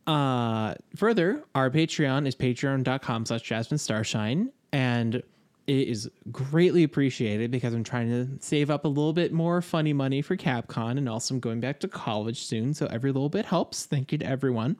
[0.06, 4.50] Uh, further, our Patreon is patreon.com slash Jasmine Starshine.
[4.72, 5.22] And
[5.66, 9.92] It is greatly appreciated because I'm trying to save up a little bit more funny
[9.92, 12.74] money for CapCon and also I'm going back to college soon.
[12.74, 13.86] So every little bit helps.
[13.86, 14.76] Thank you to everyone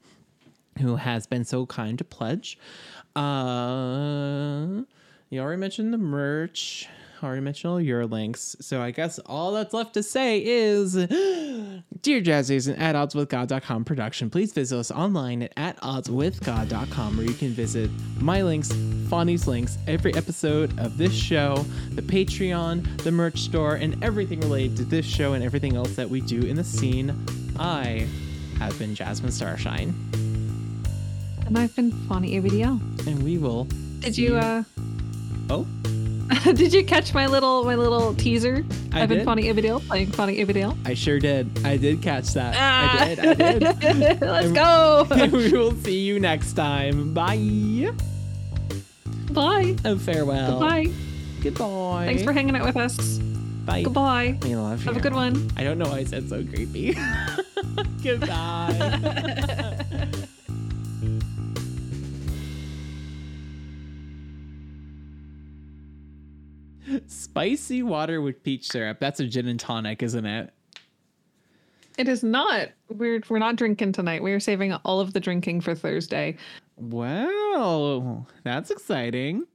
[0.79, 2.57] who has been so kind to pledge.
[3.15, 4.83] Uh,
[5.29, 6.87] you already mentioned the merch.
[7.23, 8.55] Already mentioned all your links.
[8.59, 10.93] So I guess all that's left to say is
[12.01, 17.15] Dear Jazzies and at oddswithgod.com production, please visit us online at, at odds with oddswithgod.com
[17.15, 18.73] where you can visit my links,
[19.07, 24.75] Fonny's links, every episode of this show, the Patreon, the merch store, and everything related
[24.77, 27.15] to this show and everything else that we do in the scene.
[27.57, 28.05] I
[28.59, 29.93] have been Jasmine Starshine,
[31.45, 33.07] And I've been Fonny ABDL.
[33.07, 33.65] and we will.
[33.99, 34.63] Did see you uh
[35.49, 35.65] Oh,
[36.45, 38.65] did you catch my little my little teaser?
[38.93, 39.25] I have been did.
[39.25, 39.43] Fonny
[39.87, 40.77] playing Fonny ABDL.
[40.85, 41.49] I sure did.
[41.65, 42.55] I did catch that.
[42.57, 43.03] Ah.
[43.03, 43.41] I did.
[43.41, 44.21] I did.
[44.21, 45.05] Let's go.
[45.33, 47.13] we will see you next time.
[47.13, 47.91] Bye.
[49.31, 49.75] Bye.
[49.83, 50.59] And farewell.
[50.59, 50.91] Goodbye.
[51.41, 52.05] Goodbye.
[52.05, 52.97] Thanks for hanging out with us.
[53.65, 53.83] Bye.
[53.83, 54.37] Goodbye.
[54.43, 55.49] I love Have a good one.
[55.57, 56.95] I don't know why I said so creepy.
[58.03, 59.79] Goodbye.
[67.07, 68.99] Spicy water with peach syrup.
[68.99, 70.53] That's a gin and tonic, isn't it?
[71.97, 72.69] It is not.
[72.89, 74.23] We're we're not drinking tonight.
[74.23, 76.37] We are saving all of the drinking for Thursday.
[76.77, 79.45] Wow, that's exciting.